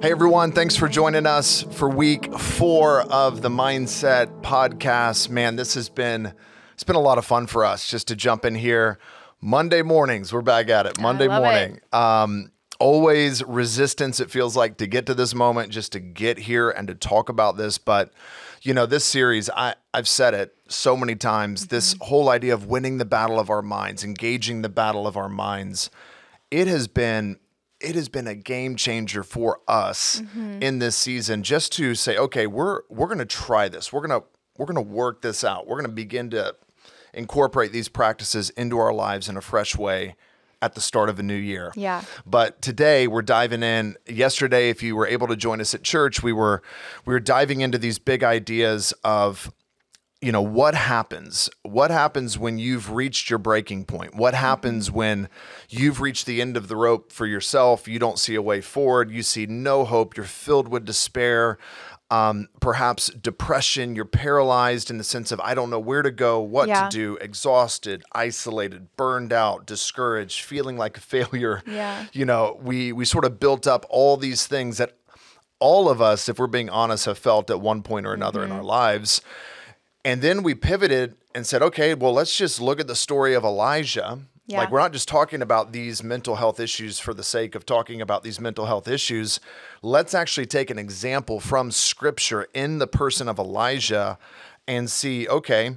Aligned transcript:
Hey 0.00 0.12
everyone, 0.12 0.52
thanks 0.52 0.76
for 0.76 0.86
joining 0.86 1.26
us 1.26 1.64
for 1.72 1.88
week 1.88 2.32
four 2.38 3.00
of 3.00 3.42
the 3.42 3.48
Mindset 3.48 4.42
Podcast. 4.42 5.28
Man, 5.28 5.56
this 5.56 5.74
has 5.74 5.88
been 5.88 6.32
it's 6.74 6.84
been 6.84 6.94
a 6.94 7.00
lot 7.00 7.18
of 7.18 7.24
fun 7.24 7.48
for 7.48 7.64
us 7.64 7.90
just 7.90 8.06
to 8.06 8.14
jump 8.14 8.44
in 8.44 8.54
here. 8.54 9.00
Monday 9.40 9.82
mornings, 9.82 10.32
we're 10.32 10.40
back 10.40 10.68
at 10.68 10.86
it. 10.86 11.00
Monday 11.00 11.26
morning. 11.26 11.80
Um, 11.92 12.52
always 12.78 13.42
resistance, 13.42 14.20
it 14.20 14.30
feels 14.30 14.54
like, 14.54 14.76
to 14.76 14.86
get 14.86 15.06
to 15.06 15.14
this 15.14 15.34
moment, 15.34 15.72
just 15.72 15.90
to 15.92 15.98
get 15.98 16.38
here 16.38 16.70
and 16.70 16.86
to 16.86 16.94
talk 16.94 17.28
about 17.28 17.56
this. 17.56 17.76
But 17.76 18.12
you 18.62 18.74
know, 18.74 18.86
this 18.86 19.04
series, 19.04 19.50
I, 19.50 19.74
I've 19.92 20.06
said 20.06 20.32
it 20.32 20.54
so 20.68 20.96
many 20.96 21.16
times, 21.16 21.66
this 21.66 21.96
whole 22.02 22.28
idea 22.28 22.54
of 22.54 22.66
winning 22.66 22.98
the 22.98 23.04
battle 23.04 23.40
of 23.40 23.50
our 23.50 23.62
minds, 23.62 24.04
engaging 24.04 24.62
the 24.62 24.68
battle 24.68 25.08
of 25.08 25.16
our 25.16 25.28
minds, 25.28 25.90
it 26.52 26.68
has 26.68 26.86
been 26.86 27.40
it 27.80 27.94
has 27.94 28.08
been 28.08 28.26
a 28.26 28.34
game 28.34 28.76
changer 28.76 29.22
for 29.22 29.60
us 29.68 30.20
mm-hmm. 30.20 30.62
in 30.62 30.78
this 30.80 30.96
season 30.96 31.42
just 31.42 31.72
to 31.72 31.94
say 31.94 32.16
okay 32.16 32.46
we're 32.46 32.80
we're 32.88 33.06
going 33.06 33.18
to 33.18 33.24
try 33.24 33.68
this. 33.68 33.92
We're 33.92 34.06
going 34.06 34.20
to 34.20 34.26
we're 34.56 34.66
going 34.66 34.84
to 34.84 34.92
work 34.92 35.22
this 35.22 35.44
out. 35.44 35.66
We're 35.66 35.76
going 35.76 35.86
to 35.86 35.94
begin 35.94 36.30
to 36.30 36.54
incorporate 37.14 37.72
these 37.72 37.88
practices 37.88 38.50
into 38.50 38.78
our 38.78 38.92
lives 38.92 39.28
in 39.28 39.36
a 39.36 39.40
fresh 39.40 39.76
way 39.76 40.16
at 40.60 40.74
the 40.74 40.80
start 40.80 41.08
of 41.08 41.20
a 41.20 41.22
new 41.22 41.34
year. 41.34 41.72
Yeah. 41.76 42.02
but 42.26 42.60
today 42.60 43.06
we're 43.06 43.22
diving 43.22 43.62
in. 43.62 43.96
Yesterday 44.06 44.70
if 44.70 44.82
you 44.82 44.96
were 44.96 45.06
able 45.06 45.28
to 45.28 45.36
join 45.36 45.60
us 45.60 45.72
at 45.74 45.82
church 45.84 46.22
we 46.22 46.32
were 46.32 46.62
we 47.06 47.14
were 47.14 47.20
diving 47.20 47.60
into 47.60 47.78
these 47.78 47.98
big 47.98 48.24
ideas 48.24 48.92
of 49.04 49.52
you 50.20 50.32
know 50.32 50.42
what 50.42 50.74
happens? 50.74 51.48
What 51.62 51.90
happens 51.92 52.36
when 52.38 52.58
you've 52.58 52.90
reached 52.90 53.30
your 53.30 53.38
breaking 53.38 53.84
point? 53.84 54.16
What 54.16 54.34
happens 54.34 54.90
when 54.90 55.28
you've 55.68 56.00
reached 56.00 56.26
the 56.26 56.40
end 56.42 56.56
of 56.56 56.66
the 56.68 56.74
rope 56.76 57.12
for 57.12 57.24
yourself? 57.26 57.86
You 57.86 57.98
don't 58.00 58.18
see 58.18 58.34
a 58.34 58.42
way 58.42 58.60
forward. 58.60 59.10
You 59.12 59.22
see 59.22 59.46
no 59.46 59.84
hope. 59.84 60.16
You're 60.16 60.26
filled 60.26 60.66
with 60.68 60.84
despair. 60.84 61.56
Um, 62.10 62.48
perhaps 62.60 63.10
depression. 63.10 63.94
You're 63.94 64.06
paralyzed 64.06 64.90
in 64.90 64.96
the 64.98 65.04
sense 65.04 65.30
of 65.30 65.38
i 65.40 65.54
don't 65.54 65.68
know 65.68 65.78
where 65.78 66.00
to 66.02 66.10
go 66.10 66.40
what 66.40 66.66
Yeah. 66.66 66.88
to 66.88 66.96
do 66.96 67.16
exhausted 67.20 68.02
isolated 68.12 68.88
burned 68.96 69.30
out 69.32 69.66
discouraged 69.66 70.40
feeling 70.42 70.78
like 70.78 70.96
a 70.96 71.00
failure. 71.14 71.62
Yeah. 71.66 72.06
you 72.14 72.24
know 72.24 72.58
we 72.62 72.92
we 72.92 73.04
sort 73.04 73.24
of 73.26 73.38
built 73.38 73.66
up 73.66 73.84
all 73.90 74.16
these 74.16 74.46
things 74.46 74.78
that 74.78 74.96
all 75.60 75.90
of 75.90 76.00
us 76.00 76.28
if 76.30 76.38
we're 76.38 76.46
being 76.46 76.70
honest 76.70 77.04
have 77.04 77.18
felt 77.18 77.50
at 77.50 77.60
one 77.60 77.82
point 77.82 78.06
or 78.06 78.14
another 78.14 78.40
Mm-hmm. 78.40 78.52
in 78.52 78.56
our 78.58 78.64
lives 78.64 79.20
and 80.04 80.22
then 80.22 80.42
we 80.42 80.54
pivoted 80.54 81.16
and 81.34 81.46
said, 81.46 81.62
okay, 81.62 81.94
well, 81.94 82.12
let's 82.12 82.36
just 82.36 82.60
look 82.60 82.80
at 82.80 82.86
the 82.86 82.94
story 82.96 83.34
of 83.34 83.44
Elijah. 83.44 84.20
Yeah. 84.46 84.60
Like, 84.60 84.70
we're 84.70 84.78
not 84.80 84.92
just 84.92 85.08
talking 85.08 85.42
about 85.42 85.72
these 85.72 86.02
mental 86.02 86.36
health 86.36 86.58
issues 86.58 86.98
for 86.98 87.12
the 87.12 87.22
sake 87.22 87.54
of 87.54 87.66
talking 87.66 88.00
about 88.00 88.24
these 88.24 88.40
mental 88.40 88.64
health 88.64 88.88
issues. 88.88 89.40
Let's 89.82 90.14
actually 90.14 90.46
take 90.46 90.70
an 90.70 90.78
example 90.78 91.38
from 91.38 91.70
scripture 91.70 92.46
in 92.54 92.78
the 92.78 92.86
person 92.86 93.28
of 93.28 93.38
Elijah 93.38 94.18
and 94.66 94.90
see, 94.90 95.28
okay, 95.28 95.76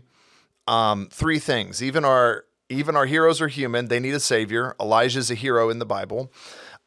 um, 0.67 1.09
three 1.11 1.39
things. 1.39 1.83
Even 1.83 2.05
our 2.05 2.45
even 2.69 2.95
our 2.95 3.05
heroes 3.05 3.41
are 3.41 3.49
human. 3.49 3.89
They 3.89 3.99
need 3.99 4.13
a 4.13 4.19
savior. 4.21 4.77
Elijah's 4.79 5.29
a 5.29 5.35
hero 5.35 5.69
in 5.69 5.79
the 5.79 5.85
Bible. 5.85 6.31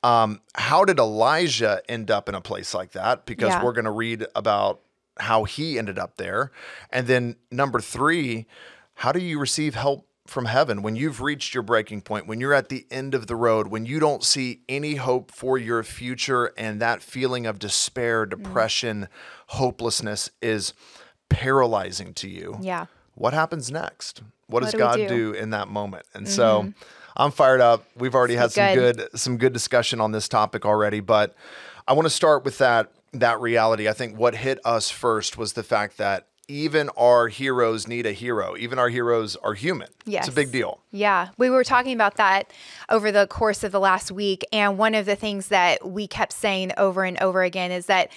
Um, 0.03 0.41
how 0.55 0.87
did 0.87 0.99
Elijah 0.99 1.83
end 1.87 2.11
up 2.11 2.27
in 2.27 2.35
a 2.35 2.41
place 2.41 2.73
like 2.73 2.93
that? 2.93 3.27
Because 3.27 3.51
Yeah. 3.51 3.63
we're 3.63 3.73
going 3.75 3.85
to 3.85 3.91
read 3.91 4.27
about 4.35 4.81
how 5.19 5.45
he 5.45 5.79
ended 5.79 5.99
up 5.99 6.17
there. 6.17 6.51
And 6.91 7.07
then 7.07 7.37
number 7.51 7.81
three, 7.81 8.47
how 8.95 9.13
do 9.13 9.21
you 9.21 9.39
receive 9.39 9.75
help 9.75 10.07
from 10.27 10.47
heaven 10.47 10.83
when 10.83 10.97
you've 10.97 11.21
reached 11.21 11.53
your 11.53 11.63
breaking 11.63 12.01
point, 12.01 12.27
when 12.27 12.41
you're 12.41 12.55
at 12.55 12.71
the 12.71 12.87
end 12.91 13.15
of 13.15 13.27
the 13.27 13.37
road, 13.37 13.67
when 13.67 13.85
you 13.85 14.01
don't 14.01 14.25
see 14.25 14.61
any 14.69 14.95
hope 14.95 15.31
for 15.31 15.59
your 15.59 15.83
future, 15.83 16.53
and 16.57 16.81
that 16.81 17.03
feeling 17.03 17.47
of 17.47 17.59
despair, 17.59 18.27
mm. 18.27 18.31
depression, 18.31 19.09
hopelessness 19.49 20.31
is 20.41 20.73
paralyzing 21.29 22.15
to 22.15 22.29
you? 22.29 22.59
Yeah. 22.61 22.87
what 23.15 23.35
happens 23.35 23.71
next? 23.71 24.23
What, 24.47 24.63
does 24.63 24.73
do 24.73 24.79
God 24.79 24.97
do? 24.97 25.09
do? 25.09 25.33
in 25.33 25.51
that 25.51 25.69
moment? 25.69 26.07
And 26.15 26.29
so 26.29 26.63
mm-hmm. 26.63 26.71
I'm 27.17 27.31
fired 27.31 27.61
up. 27.61 27.85
We've 27.97 28.15
already 28.15 28.37
had 28.37 28.53
some 28.53 28.75
good. 28.75 28.97
good 28.97 29.19
some 29.19 29.39
good 29.39 29.53
discussion 29.53 30.01
on 30.01 30.13
this 30.13 30.29
topic 30.29 30.67
already, 30.67 31.01
but 31.01 31.35
I 31.87 31.93
want 31.93 32.07
to 32.07 32.11
start 32.11 32.45
with 32.45 32.59
that 32.59 32.93
that 33.21 33.41
reality. 33.41 33.89
I 33.89 33.93
think 33.93 34.19
what 34.19 34.35
hit 34.35 34.59
us 34.65 34.91
first 34.91 35.39
was 35.39 35.55
the 35.55 35.63
fact 35.63 35.99
that 35.99 36.29
even 36.47 36.91
our 36.97 37.29
heroes 37.29 37.89
need 37.89 38.05
a 38.05 38.13
hero. 38.13 38.55
Even 38.57 38.79
our 38.79 38.91
heroes 38.91 39.35
are 39.37 39.55
human. 39.55 39.89
Yes. 40.05 40.27
It's 40.27 40.35
a 40.35 40.37
big 40.37 40.53
deal. 40.53 40.81
Yeah, 40.91 41.29
we 41.39 41.49
were 41.49 41.65
talking 41.65 41.95
about 41.95 42.17
that 42.17 42.53
over 42.91 43.11
the 43.11 43.27
course 43.27 43.65
of 43.65 43.73
the 43.73 43.81
last 43.81 44.13
week. 44.13 44.45
And 44.53 44.77
one 44.77 44.95
of 44.95 45.07
the 45.07 45.17
things 45.17 45.49
that 45.49 45.89
we 45.89 46.07
kept 46.07 46.33
saying 46.33 46.73
over 46.77 47.03
and 47.03 47.19
over 47.23 47.43
again 47.43 47.71
is 47.73 47.87
that, 47.87 48.11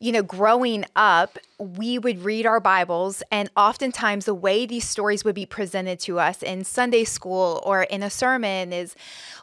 you 0.00 0.12
know, 0.12 0.22
growing 0.22 0.84
up, 0.96 1.38
we 1.58 1.98
would 1.98 2.24
read 2.24 2.46
our 2.46 2.60
Bibles, 2.60 3.22
and 3.30 3.48
oftentimes 3.56 4.24
the 4.24 4.34
way 4.34 4.66
these 4.66 4.88
stories 4.88 5.24
would 5.24 5.34
be 5.34 5.46
presented 5.46 6.00
to 6.00 6.18
us 6.18 6.42
in 6.42 6.64
Sunday 6.64 7.04
school 7.04 7.62
or 7.64 7.84
in 7.84 8.02
a 8.02 8.10
sermon 8.10 8.72
is 8.72 8.94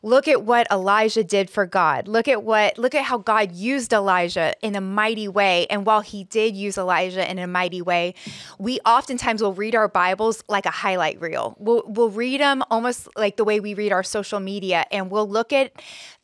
look 0.03 0.28
at 0.28 0.44
what 0.44 0.69
Elijah 0.69 1.23
did 1.23 1.50
for 1.50 1.66
God. 1.66 2.07
Look 2.07 2.28
at 2.28 2.44
what, 2.44 2.78
look 2.78 2.94
at 2.94 3.06
how 3.06 3.17
God 3.17 3.53
used 3.53 3.94
Elijah 3.94 4.53
in 4.61 4.75
a 4.75 4.81
mighty 4.81 5.28
way. 5.28 5.67
And 5.67 5.85
while 5.85 6.01
he 6.01 6.25
did 6.25 6.56
use 6.56 6.78
Elijah 6.78 7.29
in 7.29 7.40
a 7.40 7.47
mighty 7.47 7.81
way, 7.81 8.13
we 8.59 8.79
oftentimes 8.85 9.41
will 9.41 9.53
read 9.53 9.73
our 9.73 9.88
Bibles 9.88 10.44
like 10.50 10.66
a 10.66 10.72
highlight 10.72 11.19
reel. 11.22 11.56
We'll, 11.59 11.84
we'll 11.88 12.09
read 12.09 12.41
them 12.41 12.63
almost 12.69 13.07
like 13.16 13.38
the 13.38 13.45
way 13.45 13.59
we 13.59 13.73
read 13.73 13.91
our 13.91 14.03
social 14.03 14.40
media, 14.40 14.85
and 14.91 15.09
we'll 15.09 15.29
look 15.29 15.53
at 15.53 15.72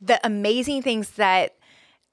the 0.02 0.20
amazing 0.26 0.82
things 0.82 1.12
that 1.12 1.57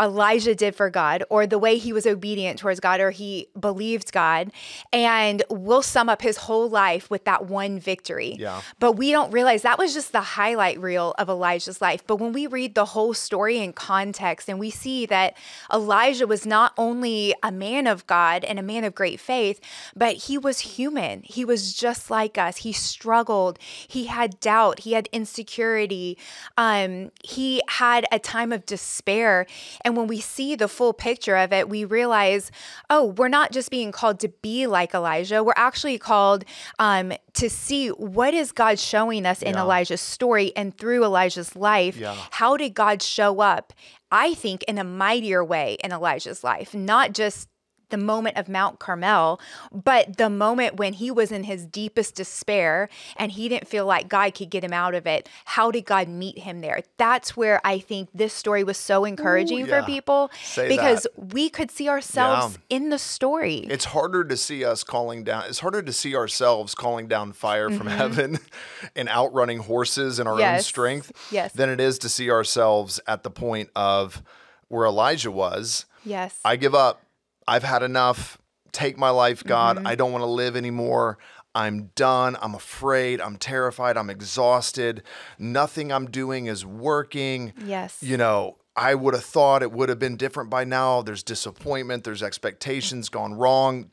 Elijah 0.00 0.54
did 0.54 0.74
for 0.74 0.90
God, 0.90 1.22
or 1.30 1.46
the 1.46 1.58
way 1.58 1.78
he 1.78 1.92
was 1.92 2.06
obedient 2.06 2.58
towards 2.58 2.80
God, 2.80 3.00
or 3.00 3.10
he 3.10 3.48
believed 3.58 4.12
God, 4.12 4.50
and 4.92 5.42
we'll 5.48 5.82
sum 5.82 6.08
up 6.08 6.20
his 6.20 6.36
whole 6.36 6.68
life 6.68 7.08
with 7.10 7.24
that 7.24 7.46
one 7.46 7.78
victory. 7.78 8.36
Yeah. 8.38 8.60
But 8.80 8.92
we 8.92 9.12
don't 9.12 9.30
realize 9.30 9.62
that 9.62 9.78
was 9.78 9.94
just 9.94 10.10
the 10.10 10.20
highlight 10.20 10.80
reel 10.80 11.14
of 11.16 11.28
Elijah's 11.28 11.80
life. 11.80 12.04
But 12.06 12.16
when 12.16 12.32
we 12.32 12.48
read 12.48 12.74
the 12.74 12.86
whole 12.86 13.14
story 13.14 13.58
in 13.58 13.72
context 13.72 14.48
and 14.48 14.58
we 14.58 14.70
see 14.70 15.06
that 15.06 15.36
Elijah 15.72 16.26
was 16.26 16.44
not 16.44 16.72
only 16.76 17.34
a 17.42 17.52
man 17.52 17.86
of 17.86 18.06
God 18.08 18.42
and 18.42 18.58
a 18.58 18.62
man 18.62 18.82
of 18.82 18.94
great 18.94 19.20
faith, 19.20 19.60
but 19.94 20.16
he 20.16 20.36
was 20.36 20.60
human. 20.60 21.22
He 21.24 21.44
was 21.44 21.72
just 21.72 22.10
like 22.10 22.36
us. 22.36 22.58
He 22.58 22.72
struggled. 22.72 23.58
He 23.86 24.06
had 24.06 24.40
doubt. 24.40 24.80
He 24.80 24.92
had 24.92 25.08
insecurity. 25.12 26.18
Um, 26.56 27.12
he 27.22 27.62
had 27.68 28.06
a 28.10 28.18
time 28.18 28.52
of 28.52 28.66
despair. 28.66 29.46
And 29.84 29.96
when 29.96 30.06
we 30.06 30.20
see 30.20 30.54
the 30.56 30.68
full 30.68 30.92
picture 30.92 31.36
of 31.36 31.52
it, 31.52 31.68
we 31.68 31.84
realize, 31.84 32.50
oh, 32.88 33.06
we're 33.16 33.28
not 33.28 33.52
just 33.52 33.70
being 33.70 33.92
called 33.92 34.18
to 34.20 34.28
be 34.28 34.66
like 34.66 34.94
Elijah. 34.94 35.42
We're 35.44 35.52
actually 35.56 35.98
called 35.98 36.44
um, 36.78 37.12
to 37.34 37.50
see 37.50 37.88
what 37.88 38.34
is 38.34 38.52
God 38.52 38.78
showing 38.78 39.26
us 39.26 39.42
in 39.42 39.54
Yeah. 39.54 39.62
Elijah's 39.62 40.00
story 40.00 40.52
and 40.56 40.76
through 40.76 41.04
Elijah's 41.04 41.54
life. 41.54 41.96
Yeah. 41.96 42.16
How 42.30 42.56
did 42.56 42.74
God 42.74 43.02
show 43.02 43.40
up? 43.40 43.72
I 44.10 44.34
think 44.34 44.62
in 44.64 44.78
a 44.78 44.84
mightier 44.84 45.44
way 45.44 45.76
in 45.82 45.92
Elijah's 45.92 46.44
life, 46.44 46.72
not 46.74 47.12
just 47.12 47.48
the 47.94 48.04
moment 48.04 48.36
of 48.36 48.48
Mount 48.48 48.80
Carmel, 48.80 49.40
but 49.72 50.16
the 50.16 50.28
moment 50.28 50.76
when 50.76 50.94
he 50.94 51.10
was 51.12 51.30
in 51.30 51.44
his 51.44 51.64
deepest 51.64 52.16
despair 52.16 52.88
and 53.16 53.30
he 53.32 53.48
didn't 53.48 53.68
feel 53.68 53.86
like 53.86 54.08
God 54.08 54.34
could 54.34 54.50
get 54.50 54.64
him 54.64 54.72
out 54.72 54.94
of 54.94 55.06
it. 55.06 55.28
How 55.44 55.70
did 55.70 55.84
God 55.84 56.08
meet 56.08 56.38
him 56.38 56.60
there? 56.60 56.82
That's 56.96 57.36
where 57.36 57.60
I 57.64 57.78
think 57.78 58.08
this 58.12 58.32
story 58.32 58.64
was 58.64 58.76
so 58.76 59.04
encouraging 59.04 59.66
yeah. 59.66 59.80
for 59.80 59.86
people 59.86 60.30
Say 60.42 60.68
because 60.68 61.04
that. 61.04 61.32
we 61.34 61.48
could 61.48 61.70
see 61.70 61.88
ourselves 61.88 62.58
Yeah. 62.68 62.76
in 62.78 62.88
the 62.90 62.98
story. 62.98 63.58
It's 63.70 63.84
harder 63.86 64.24
to 64.24 64.36
see 64.36 64.64
us 64.64 64.82
calling 64.82 65.22
down. 65.22 65.44
It's 65.46 65.60
harder 65.60 65.82
to 65.82 65.92
see 65.92 66.16
ourselves 66.16 66.74
calling 66.74 67.06
down 67.06 67.32
fire 67.32 67.70
from 67.70 67.86
heaven 67.86 68.38
and 68.96 69.08
outrunning 69.08 69.58
horses 69.58 70.18
in 70.18 70.26
our 70.26 70.34
own 70.34 70.40
Mm-hmm. 70.40 70.60
Strength 70.60 71.12
Yes. 71.30 71.52
than 71.52 71.68
it 71.70 71.80
is 71.80 71.98
to 72.00 72.08
see 72.08 72.28
ourselves 72.30 72.98
at 73.06 73.22
the 73.22 73.30
point 73.30 73.70
of 73.76 74.20
where 74.68 74.84
Elijah 74.86 75.30
was. 75.30 75.86
yes. 76.04 76.38
I 76.44 76.56
give 76.56 76.74
up. 76.74 77.00
I've 77.46 77.62
had 77.62 77.82
enough. 77.82 78.38
Take 78.72 78.98
my 78.98 79.10
life, 79.10 79.44
God. 79.44 79.76
Mm-hmm. 79.76 79.86
I 79.86 79.94
don't 79.94 80.10
want 80.12 80.22
to 80.22 80.26
live 80.30 80.56
anymore. 80.56 81.18
I'm 81.54 81.90
done. 81.94 82.36
I'm 82.42 82.54
afraid. 82.54 83.20
I'm 83.20 83.36
terrified. 83.36 83.96
I'm 83.96 84.10
exhausted. 84.10 85.02
Nothing 85.38 85.92
I'm 85.92 86.10
doing 86.10 86.46
is 86.46 86.66
working. 86.66 87.52
yes. 87.64 88.02
You 88.02 88.16
know, 88.16 88.56
I 88.76 88.96
would 88.96 89.14
have 89.14 89.24
thought 89.24 89.62
it 89.62 89.70
would 89.70 89.88
have 89.88 90.00
been 90.00 90.16
different 90.16 90.50
by 90.50 90.64
now. 90.64 91.02
There's 91.02 91.22
disappointment, 91.22 92.02
there's 92.02 92.22
expectations 92.24 93.08
gone 93.08 93.34
wrong. 93.34 93.90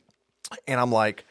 And 0.66 0.80
I'm 0.80 0.90
like, 0.90 1.24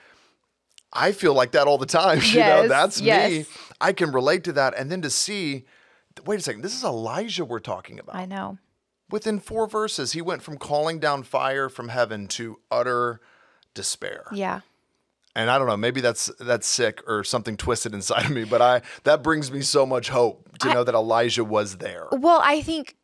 I 0.94 1.12
feel 1.12 1.33
like 1.33 1.51
that 1.51 1.68
all 1.68 1.77
the 1.77 1.85
time. 1.85 2.19
You 2.23 2.39
know, 2.39 2.62
Yes, 2.62 2.69
that's 2.69 3.01
me. 3.01 3.45
I 3.81 3.91
can 3.91 4.12
relate 4.12 4.45
to 4.45 4.53
that. 4.53 4.73
And 4.77 4.89
then 4.89 5.01
to 5.01 5.09
see, 5.09 5.65
wait 6.25 6.39
a 6.39 6.41
second, 6.41 6.62
this 6.62 6.73
is 6.75 6.83
Elijah 6.85 7.44
we're 7.44 7.59
talking 7.59 8.00
about. 8.00 8.15
I 8.15 8.25
know. 8.25 8.57
Within 9.12 9.40
four 9.40 9.68
verses, 9.68 10.13
he 10.13 10.22
went 10.22 10.42
from 10.42 10.58
calling 10.58 11.00
down 11.00 11.24
fire 11.24 11.69
from 11.69 11.90
heaven 11.90 12.28
to 12.30 12.60
utter 12.72 13.22
despair. 13.74 14.25
Yeah. 14.31 14.62
And 15.36 15.50
I 15.50 15.58
don't 15.58 15.68
know, 15.68 15.78
maybe 15.78 16.02
that's 16.02 16.30
that's 16.40 16.68
sick 16.68 17.02
or 17.08 17.24
something 17.24 17.56
twisted 17.56 17.94
inside 17.94 18.25
of 18.25 18.31
me, 18.31 18.44
but 18.44 18.62
I 18.62 18.81
that 19.04 19.24
brings 19.24 19.50
me 19.52 19.62
so 19.62 19.86
much 19.86 20.10
hope 20.10 20.58
to 20.60 20.74
know 20.74 20.84
that 20.84 20.94
Elijah 20.96 21.46
was 21.46 21.78
there. 21.78 22.08
Well, 22.12 22.42
I 22.44 22.62
think 22.62 22.96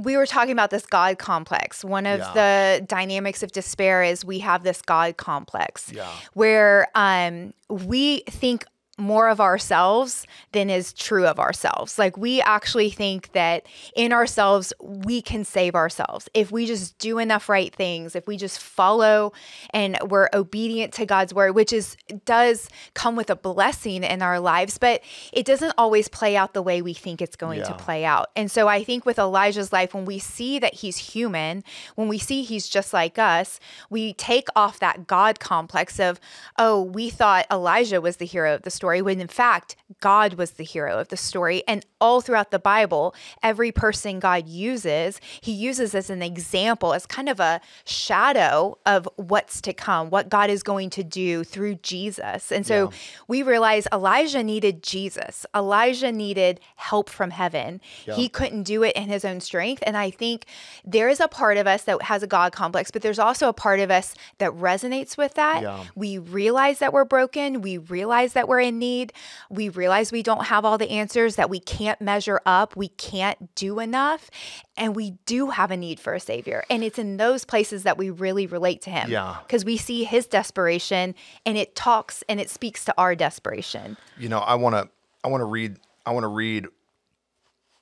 we 0.00 0.16
were 0.16 0.26
talking 0.26 0.52
about 0.52 0.70
this 0.70 0.84
God 0.86 1.18
complex. 1.18 1.84
One 1.84 2.06
of 2.06 2.18
Yeah. 2.18 2.32
the 2.78 2.86
dynamics 2.86 3.42
of 3.42 3.52
despair 3.52 4.02
is 4.02 4.24
we 4.24 4.38
have 4.40 4.62
this 4.62 4.80
God 4.82 5.16
complex 5.16 5.90
Yeah. 5.92 6.10
where 6.34 6.88
um, 6.94 7.54
we 7.68 8.20
think 8.28 8.64
more 8.96 9.28
of 9.28 9.40
ourselves 9.40 10.26
than 10.52 10.70
is 10.70 10.92
true 10.92 11.26
of 11.26 11.40
ourselves. 11.40 11.98
Like 11.98 12.16
we 12.16 12.40
actually 12.40 12.90
think 12.90 13.32
that 13.32 13.66
in 13.96 14.12
ourselves, 14.12 14.72
we 14.80 15.20
can 15.20 15.44
save 15.44 15.74
ourselves. 15.74 16.28
If 16.34 16.52
we 16.52 16.66
just 16.66 16.96
do 16.98 17.18
enough 17.18 17.48
right 17.48 17.74
things, 17.74 18.14
if 18.14 18.26
we 18.26 18.36
just 18.36 18.60
follow 18.60 19.32
and 19.70 19.98
we're 20.06 20.28
obedient 20.32 20.92
to 20.94 21.06
God's 21.06 21.34
word, 21.34 21.54
which 21.54 21.72
is 21.72 21.96
does 22.24 22.68
come 22.94 23.16
with 23.16 23.30
a 23.30 23.36
blessing 23.36 24.04
in 24.04 24.22
our 24.22 24.38
lives, 24.38 24.78
but 24.78 25.00
it 25.32 25.44
doesn't 25.44 25.74
always 25.76 26.08
play 26.08 26.36
out 26.36 26.54
the 26.54 26.62
way 26.62 26.80
we 26.80 26.94
think 26.94 27.20
it's 27.20 27.36
going 27.36 27.62
to 27.62 27.74
play 27.74 28.04
out. 28.04 28.30
And 28.36 28.50
so 28.50 28.68
I 28.68 28.84
think 28.84 29.04
with 29.04 29.18
Elijah's 29.18 29.72
life, 29.72 29.94
when 29.94 30.04
we 30.04 30.18
see 30.18 30.58
that 30.58 30.74
he's 30.74 30.96
human, 30.98 31.64
when 31.96 32.08
we 32.08 32.18
see 32.18 32.42
he's 32.42 32.68
just 32.68 32.92
like 32.92 33.18
us, 33.18 33.58
we 33.90 34.12
take 34.14 34.48
off 34.54 34.78
that 34.78 35.06
God 35.06 35.40
complex 35.40 35.98
of, 35.98 36.20
oh, 36.58 36.82
we 36.82 37.10
thought 37.10 37.46
Elijah 37.50 38.00
was 38.00 38.18
the 38.18 38.26
hero 38.26 38.54
of 38.54 38.62
the 38.62 38.70
story, 38.70 38.83
when 38.84 39.20
in 39.20 39.28
fact, 39.28 39.76
God 40.00 40.34
was 40.34 40.52
the 40.52 40.64
hero 40.64 40.98
of 40.98 41.08
the 41.08 41.16
story. 41.16 41.62
And 41.66 41.84
all 42.00 42.20
throughout 42.20 42.50
the 42.50 42.58
Bible, 42.58 43.14
every 43.42 43.72
person 43.72 44.18
God 44.20 44.46
uses, 44.48 45.20
he 45.40 45.52
uses 45.52 45.94
as 45.94 46.10
an 46.10 46.20
example, 46.22 46.92
as 46.92 47.06
kind 47.06 47.28
of 47.28 47.40
a 47.40 47.60
shadow 47.84 48.76
of 48.84 49.08
what's 49.16 49.60
to 49.62 49.72
come, 49.72 50.10
what 50.10 50.28
God 50.28 50.50
is 50.50 50.62
going 50.62 50.90
to 50.90 51.02
do 51.04 51.44
through 51.44 51.76
Jesus. 51.76 52.52
And 52.52 52.66
so 52.66 52.90
Yeah. 52.90 52.96
we 53.28 53.42
realize 53.42 53.86
Elijah 53.92 54.42
needed 54.42 54.82
Jesus. 54.82 55.46
Elijah 55.54 56.12
needed 56.12 56.60
help 56.76 57.08
from 57.08 57.30
heaven. 57.30 57.80
Yeah. 58.06 58.14
He 58.14 58.28
couldn't 58.28 58.64
do 58.64 58.82
it 58.82 58.94
in 58.96 59.04
his 59.08 59.24
own 59.24 59.40
strength. 59.40 59.82
And 59.86 59.96
I 59.96 60.10
think 60.10 60.44
there 60.84 61.08
is 61.08 61.20
a 61.20 61.28
part 61.28 61.56
of 61.56 61.66
us 61.66 61.82
that 61.84 62.02
has 62.02 62.22
a 62.22 62.26
God 62.26 62.52
complex, 62.52 62.90
but 62.90 63.02
there's 63.02 63.18
also 63.18 63.48
a 63.48 63.52
part 63.54 63.80
of 63.80 63.90
us 63.90 64.14
that 64.38 64.50
resonates 64.52 65.16
with 65.16 65.34
that. 65.34 65.62
Yeah. 65.62 65.84
We 65.94 66.18
realize 66.18 66.78
that 66.80 66.92
we're 66.92 67.04
broken. 67.04 67.62
We 67.62 67.78
realize 67.78 68.32
that 68.34 68.48
we're 68.48 68.60
in 68.60 68.73
need. 68.78 69.12
We 69.50 69.68
realize 69.68 70.12
we 70.12 70.22
don't 70.22 70.46
have 70.46 70.64
all 70.64 70.78
the 70.78 70.90
answers, 70.90 71.36
that 71.36 71.50
we 71.50 71.60
can't 71.60 72.00
measure 72.00 72.40
up. 72.46 72.76
We 72.76 72.88
can't 72.88 73.54
do 73.54 73.78
enough. 73.80 74.30
And 74.76 74.94
we 74.94 75.12
do 75.26 75.50
have 75.50 75.70
a 75.70 75.76
need 75.76 76.00
for 76.00 76.14
a 76.14 76.20
savior. 76.20 76.64
And 76.68 76.82
it's 76.84 76.98
in 76.98 77.16
those 77.16 77.44
places 77.44 77.84
that 77.84 77.96
we 77.98 78.10
really 78.10 78.46
relate 78.46 78.82
to 78.82 78.90
him. 78.90 79.10
Yeah. 79.10 79.38
Because 79.46 79.64
we 79.64 79.76
see 79.76 80.04
his 80.04 80.26
desperation 80.26 81.14
and 81.46 81.56
it 81.56 81.74
talks 81.74 82.22
and 82.28 82.40
it 82.40 82.50
speaks 82.50 82.84
to 82.86 82.94
our 82.98 83.14
desperation. 83.14 83.96
You 84.18 84.28
know, 84.28 84.40
I 84.40 84.54
want 84.54 84.74
to 84.74 84.88
I 85.22 85.28
want 85.28 85.40
to 85.40 85.46
read 85.46 85.76
I 86.04 86.12
want 86.12 86.24
to 86.24 86.28
read 86.28 86.66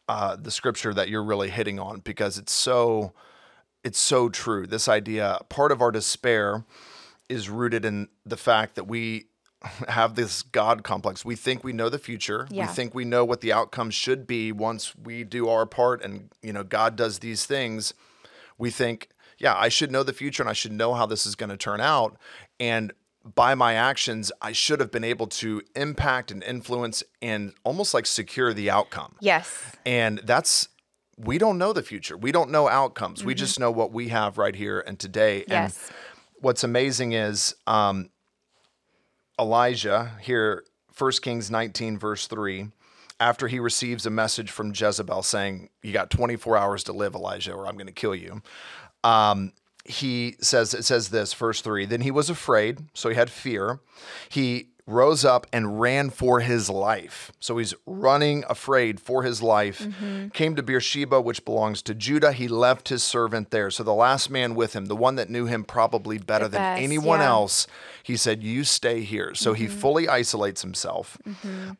uh, 0.09 0.37
the 0.37 0.51
scripture 0.51 0.93
that 0.95 1.09
you're 1.09 1.25
really 1.25 1.51
hitting 1.51 1.79
on 1.79 2.01
because 2.01 2.39
it's 2.39 2.53
so 2.53 3.13
it's 3.85 3.99
so 3.99 4.29
true. 4.29 4.67
This 4.67 4.89
idea, 4.89 5.39
part 5.49 5.73
of 5.73 5.81
our 5.81 5.91
despair 5.91 6.65
is 7.29 7.49
rooted 7.49 7.85
in 7.85 8.09
the 8.25 8.37
fact 8.37 8.75
that 8.77 8.85
we 8.85 9.27
have 9.89 10.15
this 10.15 10.43
God 10.43 10.83
complex. 10.83 11.25
We 11.25 11.37
think 11.37 11.65
we 11.65 11.73
know 11.73 11.89
the 11.89 11.99
future. 11.99 12.47
Yeah. 12.51 12.67
We 12.67 12.73
think 12.73 12.95
we 12.95 13.05
know 13.05 13.25
what 13.25 13.41
the 13.41 13.53
outcome 13.53 13.91
should 13.91 14.27
be 14.27 14.53
once 14.53 14.95
we 14.97 15.25
do 15.25 15.49
our 15.49 15.67
part 15.67 16.03
and 16.03 16.31
you 16.43 16.53
know 16.53 16.65
God 16.65 16.97
does 16.97 17.21
these 17.21 17.47
things. 17.47 17.95
We 18.59 18.71
think, 18.71 19.09
yeah, 19.39 19.55
I 19.57 19.69
should 19.69 19.91
know 19.91 20.03
the 20.03 20.13
future 20.13 20.43
and 20.43 20.51
I 20.51 20.53
should 20.53 20.73
know 20.73 20.95
how 20.95 21.07
this 21.07 21.27
is 21.27 21.35
going 21.35 21.51
to 21.51 21.57
turn 21.57 21.81
out 21.81 22.17
and 22.61 22.93
by 23.25 23.55
my 23.55 23.75
actions, 23.75 24.33
I 24.41 24.53
should 24.53 24.81
have 24.81 24.91
been 24.91 25.05
able 25.05 25.29
to 25.29 25.63
impact 25.77 26.31
and 26.31 26.43
influence 26.43 27.03
and 27.21 27.55
almost 27.65 27.95
like 27.95 28.07
secure 28.07 28.53
the 28.53 28.71
outcome. 28.71 29.17
Yes. 29.21 29.63
And 29.87 30.19
that's 30.25 30.69
we 31.17 31.39
don't 31.39 31.59
know 31.59 31.73
the 31.73 31.83
future. 31.83 32.17
We 32.17 32.33
don't 32.33 32.51
know 32.51 32.69
outcomes. 32.69 33.25
We 33.25 33.35
just 33.35 33.61
know 33.61 33.71
what 33.71 33.93
we 33.93 34.09
have 34.09 34.39
right 34.39 34.55
here 34.55 34.81
and 34.81 34.99
today. 34.99 35.45
Yes. 35.47 35.89
And 35.89 35.97
what's 36.41 36.65
amazing 36.65 37.13
is 37.13 37.55
um, 37.67 38.09
Elijah 39.43 40.13
here, 40.21 40.65
1 40.97 41.13
Kings 41.21 41.51
19, 41.51 41.99
verse 41.99 42.27
3, 42.29 42.69
after 43.19 43.49
he 43.49 43.59
receives 43.59 44.07
a 44.07 44.11
message 44.11 44.51
from 44.51 44.73
Jezebel 44.75 45.23
saying, 45.23 45.69
You 45.83 45.93
got 45.93 46.11
24 46.11 46.57
hours 46.57 46.85
to 46.85 46.93
live, 46.93 47.15
Elijah, 47.15 47.53
or 47.53 47.67
I'm 47.67 47.75
going 47.75 47.87
to 47.87 47.93
kill 47.93 48.15
you. 48.15 48.41
Um, 49.03 49.53
he 49.85 50.37
says, 50.41 50.75
It 50.75 50.85
says 50.85 51.09
this, 51.11 51.35
verse 51.35 51.61
3 51.61 51.87
Then 51.87 52.03
he 52.03 52.11
was 52.11 52.31
afraid, 52.31 52.85
so 52.95 53.09
he 53.09 53.17
had 53.17 53.31
fear. 53.31 53.81
He 54.29 54.69
rose 54.93 55.25
up 55.25 55.47
and 55.53 55.81
ran 55.81 56.11
for 56.11 56.41
his 56.41 56.69
life. 56.71 57.33
So 57.41 57.59
he's 57.59 57.75
running 57.87 58.45
afraid 58.49 59.01
for 59.01 59.23
his 59.23 59.43
life. 59.43 59.87
Came 60.33 60.55
to 60.57 60.63
Beersheba, 60.63 61.21
which 61.21 61.45
belongs 61.45 61.83
to 61.83 61.95
Judah. 61.95 62.33
He 62.33 62.49
left 62.49 62.89
his 62.89 63.03
servant 63.03 63.51
there. 63.51 63.71
So 63.71 63.83
the 63.83 63.95
last 63.95 64.31
man 64.31 64.55
with 64.55 64.75
him, 64.75 64.87
the 64.87 64.97
one 64.97 65.17
that 65.17 65.31
knew 65.31 65.47
him 65.47 65.65
probably 65.65 66.19
better 66.19 66.45
The 66.45 66.51
than 66.53 66.63
best, 66.63 66.83
anyone 66.83 67.21
yeah. 67.21 67.27
else, 67.29 67.67
he 68.03 68.17
said, 68.17 68.43
You 68.43 68.65
stay 68.65 69.01
here. 69.03 69.35
So 69.35 69.53
he 69.55 69.65
Mm-hmm. 69.67 69.79
fully 69.79 70.09
isolates 70.09 70.63
himself. 70.63 71.17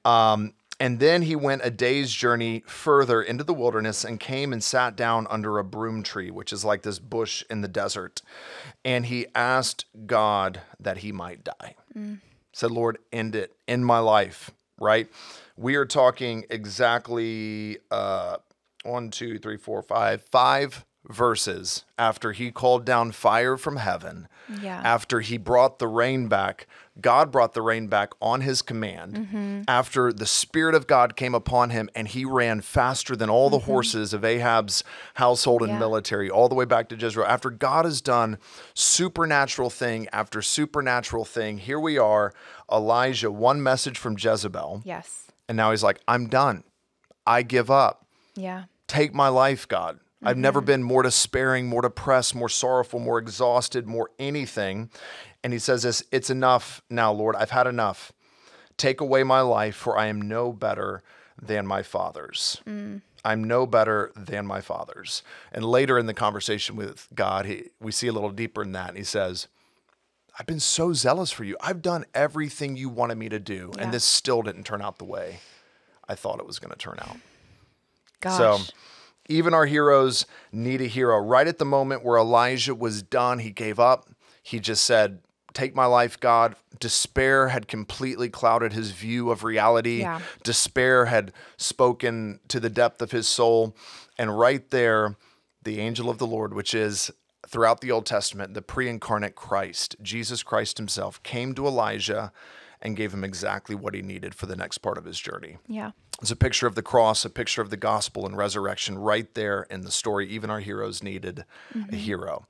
Um, 0.05 0.55
and 0.81 0.99
then 0.99 1.23
he 1.23 1.37
went 1.37 1.63
a 1.65 1.71
day's 1.71 2.11
journey 2.13 2.65
further 2.67 3.23
into 3.23 3.45
the 3.45 3.55
wilderness 3.55 4.05
and 4.05 4.19
came 4.19 4.53
and 4.53 4.65
sat 4.65 4.97
down 4.97 5.27
under 5.31 5.59
a 5.59 5.65
broom 5.65 6.03
tree, 6.03 6.31
which 6.31 6.53
is 6.53 6.65
like 6.65 6.83
this 6.83 6.99
bush 6.99 7.45
in 7.49 7.61
the 7.61 7.69
desert. 7.69 8.21
And 8.85 9.07
he 9.07 9.27
asked 9.35 9.85
God 10.07 10.63
that 10.81 10.99
he 10.99 11.13
might 11.13 11.45
die. 11.45 11.77
Said, 12.53 12.71
Lord, 12.71 12.99
end 13.13 13.35
it 13.35 13.55
in 13.67 13.85
my 13.85 13.99
life, 13.99 14.51
right? 14.79 15.09
We 15.57 15.77
are 15.77 15.87
talking 15.87 16.45
exactly 16.51 17.79
uh, 17.91 18.39
one, 18.85 19.11
two, 19.11 19.39
three, 19.39 19.57
four, 19.57 19.83
five, 19.83 20.23
five 20.31 20.85
verses 21.09 21.85
after 21.99 22.33
he 22.33 22.51
called 22.51 22.85
down 22.85 23.11
fire 23.13 23.57
from 23.57 23.77
heaven 23.77 24.29
Yeah. 24.63 24.81
after 24.85 25.21
he 25.21 25.37
brought 25.37 25.79
the 25.79 25.89
rain 25.89 26.29
back, 26.29 26.67
God 27.01 27.31
brought 27.33 27.55
the 27.55 27.63
rain 27.63 27.87
back 27.89 28.11
on 28.21 28.43
his 28.43 28.63
command. 28.63 29.15
Mm-hmm. 29.15 29.63
After 29.67 30.13
the 30.13 30.27
Spirit 30.27 30.75
of 30.75 30.87
God 30.87 31.17
came 31.17 31.35
upon 31.35 31.71
him 31.71 31.89
and 31.95 32.07
he 32.09 32.25
ran 32.25 32.61
faster 32.61 33.17
than 33.17 33.31
all 33.31 33.51
the 33.51 33.61
horses 33.61 34.13
of 34.13 34.25
Ahab's 34.25 34.85
household 35.15 35.63
and 35.63 35.71
Mm-hmm. 35.71 35.77
Yeah. 35.77 35.87
military, 35.89 36.31
all 36.31 36.49
the 36.49 36.55
way 36.55 36.65
back 36.67 36.89
to 36.91 36.97
Jezreel. 36.97 37.27
After 37.27 37.51
God 37.51 37.85
has 37.85 38.01
done 38.01 38.39
supernatural 38.75 39.71
thing 39.71 40.09
after 40.13 40.43
supernatural 40.43 41.25
thing, 41.25 41.59
here 41.59 41.81
we 41.81 41.99
are, 41.99 42.33
Elijah, 42.71 43.31
one 43.31 43.63
message 43.63 43.99
from 43.99 44.17
Jezebel. 44.19 44.83
Yes. 44.85 45.29
And 45.49 45.57
now 45.57 45.71
he's 45.71 45.83
like, 45.83 46.01
I'm 46.07 46.27
done. 46.29 46.65
I 47.27 47.43
give 47.43 47.71
up 47.71 48.07
Yeah. 48.35 48.65
take 48.87 49.15
my 49.15 49.29
life, 49.29 49.67
God. 49.67 49.99
I've 50.23 50.37
never 50.37 50.61
mm-hmm. 50.61 50.67
been 50.67 50.83
more 50.83 51.03
despairing, 51.03 51.67
more 51.67 51.83
depressed, 51.83 52.35
more 52.35 52.49
sorrowful, 52.49 53.01
more 53.01 53.19
exhausted, 53.19 53.87
more 53.87 54.11
anything. 54.19 54.91
And 55.43 55.53
he 55.53 55.59
says 55.59 55.83
this, 55.83 56.03
it's 56.13 56.31
enough 56.31 56.83
now, 56.89 57.13
Lord. 57.13 57.35
I've 57.37 57.51
had 57.51 57.67
enough. 57.67 58.13
Take 58.77 59.01
away 59.01 59.23
my 59.23 59.41
life, 59.41 59.77
for 59.77 59.99
I 59.99 60.07
am 60.07 60.23
no 60.23 60.53
better 60.53 61.03
than 61.41 61.67
my 61.67 61.83
fathers. 61.83 62.63
Mm. 62.67 63.03
I'm 63.25 63.45
no 63.45 63.67
better 63.67 64.13
than 64.17 64.47
my 64.47 64.61
fathers. 64.61 65.23
And 65.53 65.65
later 65.65 65.99
in 65.99 66.07
the 66.07 66.15
conversation 66.15 66.77
with 66.77 67.09
God, 67.15 67.47
he, 67.47 67.71
we 67.81 67.93
see 67.93 68.09
a 68.09 68.13
little 68.13 68.31
deeper 68.31 68.63
in 68.63 68.73
that. 68.73 68.89
And 68.89 68.99
he 68.99 69.05
says, 69.05 69.49
I've 70.39 70.47
been 70.47 70.61
so 70.61 70.93
zealous 70.93 71.31
for 71.31 71.45
you. 71.45 71.57
I've 71.61 71.83
done 71.83 72.05
everything 72.15 72.77
you 72.77 72.89
wanted 72.89 73.19
me 73.19 73.29
to 73.29 73.39
do. 73.39 73.73
Yeah. 73.77 73.85
And 73.85 73.93
this 73.93 74.05
still 74.05 74.43
didn't 74.43 74.65
turn 74.65 74.83
out 74.83 74.99
the 74.99 75.05
way 75.05 75.41
I 76.09 76.15
thought 76.15 76.41
it 76.41 76.47
was 76.47 76.59
going 76.59 76.73
to 76.73 76.79
turn 76.79 76.99
out. 77.01 77.17
Gosh. 78.21 78.39
So 78.39 78.73
even 79.29 79.55
our 79.55 79.67
heroes 79.67 80.27
need 80.53 80.81
a 80.81 80.87
hero. 80.87 81.19
Right 81.19 81.47
at 81.47 81.59
the 81.59 81.65
moment 81.65 82.05
where 82.05 82.19
Elijah 82.19 82.75
was 82.75 83.03
done, 83.03 83.39
he 83.39 83.51
gave 83.51 83.79
up. 83.79 84.09
He 84.43 84.59
just 84.59 84.85
said, 84.85 85.21
Take 85.53 85.75
my 85.75 85.87
life, 85.87 86.19
God. 86.19 86.57
Despair 86.81 87.49
had 87.49 87.69
completely 87.69 88.31
clouded 88.31 88.73
his 88.73 88.93
view 88.93 89.31
of 89.31 89.45
reality. 89.45 90.01
Yeah. 90.01 90.21
Despair 90.43 91.07
had 91.07 91.33
spoken 91.59 92.41
to 92.49 92.59
the 92.59 92.71
depth 92.71 93.03
of 93.03 93.11
his 93.11 93.29
soul. 93.29 93.77
And 94.19 94.39
right 94.39 94.69
there, 94.71 95.17
the 95.63 95.79
angel 95.79 96.09
of 96.09 96.19
the 96.19 96.27
Lord, 96.27 96.55
which 96.55 96.75
is 96.75 97.11
throughout 97.47 97.81
the 97.83 97.91
Old 97.91 98.07
Testament, 98.07 98.55
the 98.55 98.63
pre 98.63 98.89
incarnate 98.89 99.35
Christ, 99.35 99.97
Jesus 100.01 100.43
Christ 100.43 100.79
himself, 100.79 101.23
came 101.23 101.55
to 101.55 101.67
Elijah 101.67 102.33
and 102.83 102.97
gave 102.97 103.15
him 103.15 103.23
exactly 103.25 103.75
what 103.75 103.95
he 103.95 104.03
needed 104.03 104.35
for 104.35 104.47
the 104.47 104.57
next 104.57 104.79
part 104.79 104.99
of 104.99 105.05
his 105.05 105.19
journey. 105.19 105.57
yeah. 105.69 105.93
It's 106.21 106.31
a 106.31 106.37
picture 106.37 106.69
of 106.69 106.77
the 106.77 106.83
cross, 106.83 107.25
a 107.25 107.31
picture 107.31 107.63
of 107.63 107.71
the 107.71 107.77
gospel 107.77 108.27
and 108.27 108.37
resurrection 108.37 108.97
right 108.97 109.33
there 109.35 109.63
in 109.71 109.81
the 109.81 109.91
story. 109.91 110.29
Even 110.29 110.51
our 110.51 110.61
heroes 110.61 111.03
needed 111.03 111.45
Mm-hmm. 111.75 111.95
a 111.95 111.97
hero. 111.99 112.47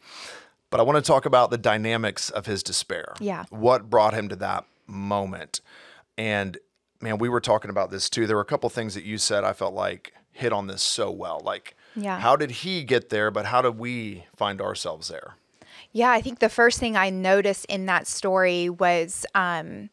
But 0.68 0.80
I 0.80 0.82
want 0.82 0.96
to 1.02 1.06
talk 1.06 1.24
about 1.24 1.50
the 1.50 1.56
dynamics 1.56 2.28
of 2.28 2.44
his 2.44 2.62
despair. 2.62 3.14
Yeah. 3.18 3.44
What 3.50 3.88
brought 3.88 4.12
him 4.12 4.28
to 4.28 4.36
that 4.36 4.64
moment? 4.86 5.60
And 6.18 6.58
man, 7.00 7.16
we 7.18 7.28
were 7.30 7.40
talking 7.40 7.70
about 7.70 7.90
this 7.90 8.10
too. 8.10 8.26
There 8.26 8.36
were 8.36 8.42
a 8.42 8.46
couple 8.46 8.68
things 8.68 8.94
that 8.94 9.04
you 9.04 9.16
said 9.16 9.42
I 9.44 9.52
felt 9.54 9.72
like 9.74 10.12
hit 10.32 10.52
on 10.52 10.66
this 10.66 10.82
so 10.82 11.10
well. 11.10 11.40
Like, 11.42 11.74
Yeah. 11.96 12.18
how 12.20 12.36
did 12.36 12.50
he 12.50 12.84
get 12.84 13.08
there, 13.08 13.30
but 13.30 13.46
how 13.46 13.62
did 13.62 13.78
we 13.78 14.26
find 14.36 14.60
ourselves 14.60 15.08
there? 15.08 15.34
Yeah, 15.92 16.10
I 16.10 16.20
think 16.22 16.38
the 16.40 16.48
first 16.48 16.78
thing 16.78 16.96
I 16.96 17.08
noticed 17.10 17.64
in 17.66 17.86
that 17.86 18.06
story 18.06 18.68
was 18.70 19.24
um, 19.34 19.90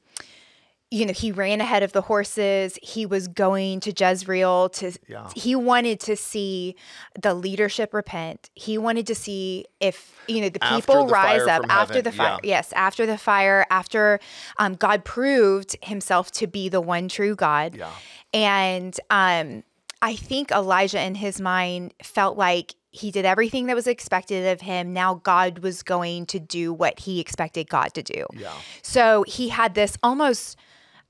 you 0.91 1.05
know, 1.05 1.13
he 1.13 1.31
ran 1.31 1.61
ahead 1.61 1.83
of 1.83 1.91
the 1.91 2.01
horses. 2.01 2.79
He 2.81 3.05
was 3.05 3.27
going 3.27 3.79
to 3.81 3.93
Jezreel 3.95 4.69
to 4.69 4.91
Yeah. 5.07 5.29
he 5.35 5.55
wanted 5.55 5.99
to 6.01 6.15
see 6.15 6.75
the 7.21 7.35
leadership 7.35 7.93
repent. 7.93 8.49
He 8.55 8.77
wanted 8.79 9.05
to 9.07 9.13
see 9.13 9.65
if, 9.79 10.19
you 10.27 10.41
know, 10.41 10.49
the 10.49 10.59
people 10.59 11.05
the 11.05 11.13
rise 11.13 11.41
up 11.43 11.63
after 11.69 11.95
heaven, 11.95 12.03
the 12.05 12.11
fire. 12.17 12.39
yeah. 12.43 12.55
Yes, 12.57 12.73
after 12.73 13.05
the 13.05 13.19
fire, 13.19 13.67
after 13.69 14.19
um, 14.57 14.73
God 14.73 15.05
proved 15.05 15.75
himself 15.83 16.31
to 16.31 16.47
be 16.47 16.69
the 16.69 16.81
one 16.81 17.07
true 17.07 17.35
God. 17.35 17.75
Yeah. 17.75 17.91
And 18.33 18.99
um, 19.11 19.63
I 20.01 20.15
think 20.15 20.49
Elijah 20.51 21.01
in 21.03 21.13
his 21.15 21.39
mind 21.39 21.93
felt 22.01 22.35
like 22.35 22.73
he 22.91 23.11
did 23.11 23.25
everything 23.25 23.67
that 23.67 23.75
was 23.75 23.85
expected 23.85 24.47
of 24.47 24.61
him. 24.61 24.91
Now 24.93 25.15
God 25.15 25.59
was 25.59 25.83
going 25.83 26.25
to 26.27 26.39
do 26.39 26.73
what 26.73 27.01
he 27.01 27.19
expected 27.19 27.69
God 27.69 27.93
to 27.93 28.01
do. 28.01 28.25
Yeah. 28.33 28.53
So 28.81 29.23
he 29.27 29.49
had 29.49 29.75
this 29.75 29.95
almost, 30.01 30.57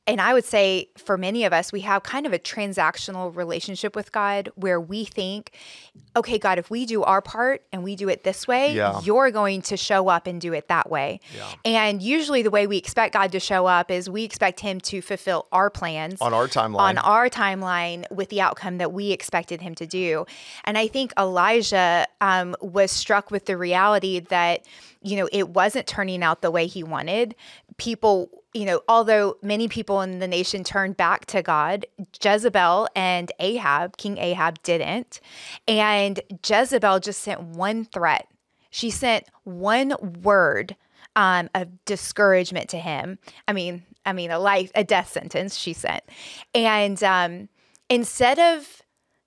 and 0.10 0.22
I 0.22 0.34
would 0.34 0.46
say 0.46 0.90
for 0.98 1.18
many 1.18 1.46
of 1.46 1.54
us, 1.54 1.72
we 1.72 1.82
have 1.82 2.04
kind 2.04 2.26
of 2.26 2.34
a 2.34 2.40
transactional 2.40 3.36
relationship 3.36 3.96
with 3.96 4.12
God 4.12 4.50
where 4.56 4.80
we 4.80 5.06
think, 5.06 5.52
okay, 6.16 6.38
God, 6.38 6.58
if 6.58 6.70
we 6.70 6.86
do 6.86 7.04
our 7.04 7.22
part 7.22 7.64
and 7.72 7.84
we 7.84 7.96
do 7.96 8.10
it 8.10 8.24
this 8.24 8.48
way, 8.48 8.74
Yeah. 8.76 9.00
you're 9.02 9.32
going 9.32 9.62
to 9.64 9.78
show 9.78 10.08
up 10.10 10.28
and 10.28 10.42
do 10.42 10.54
it 10.54 10.68
that 10.68 10.90
way. 10.90 11.20
Yeah. 11.36 11.52
And 11.66 12.02
usually 12.02 12.42
the 12.42 12.50
way 12.50 12.68
we 12.68 12.78
expect 12.78 13.14
God 13.14 13.32
to 13.32 13.40
show 13.40 13.66
up 13.66 13.92
is 13.92 14.10
we 14.10 14.24
expect 14.24 14.60
him 14.60 14.80
to 14.82 15.02
fulfill 15.02 15.48
our 15.52 15.70
plans 15.70 16.22
On 16.22 16.34
our 16.34 16.48
timeline. 16.48 16.80
on 16.80 16.98
our 16.98 17.30
timeline 17.30 18.10
with 18.12 18.30
the 18.30 18.42
outcome 18.42 18.78
that 18.80 18.92
we 18.92 19.12
expected 19.12 19.62
him 19.62 19.76
to 19.76 19.86
do. 19.88 20.26
And 20.66 20.78
I 20.78 20.88
think 20.88 21.14
Elijah 21.18 22.08
um, 22.22 22.56
was 22.62 22.92
struck 22.92 23.32
with 23.32 23.46
the 23.46 23.56
reality 23.58 24.20
that, 24.22 24.66
you 25.02 25.16
know, 25.18 25.30
it 25.32 25.50
wasn't 25.50 25.88
turning 25.88 26.24
out 26.24 26.42
the 26.42 26.52
way 26.52 26.66
he 26.68 26.84
wanted. 26.84 27.36
People, 27.78 28.39
you 28.54 28.66
know, 28.66 28.82
although 28.88 29.38
many 29.42 29.68
people 29.68 30.02
in 30.02 30.20
the 30.20 30.28
nation 30.28 30.64
turned 30.64 30.98
back 30.98 31.26
to 31.28 31.42
God, 31.42 31.86
Jezebel 32.22 32.88
and 32.96 33.32
Ahab, 33.40 33.98
King 33.98 34.18
Ahab, 34.18 34.62
didn't. 34.64 35.22
And 35.68 36.20
Jezebel 36.46 37.00
just 37.00 37.22
sent 37.22 37.42
one 37.42 37.86
threat. 37.86 38.28
She 38.72 38.90
sent 38.90 39.26
one 39.44 39.94
word 40.24 40.76
um, 41.16 41.50
of 41.54 41.68
discouragement 41.86 42.70
to 42.70 42.78
him. 42.78 43.20
I 43.48 43.54
mean, 43.54 43.84
I 44.06 44.14
mean, 44.14 44.32
a 44.32 44.40
life, 44.40 44.72
a 44.74 44.84
death 44.84 45.12
sentence. 45.12 45.58
She 45.58 45.74
sent, 45.74 46.04
and 46.56 47.04
um, 47.04 47.50
instead 47.90 48.40
of 48.40 48.82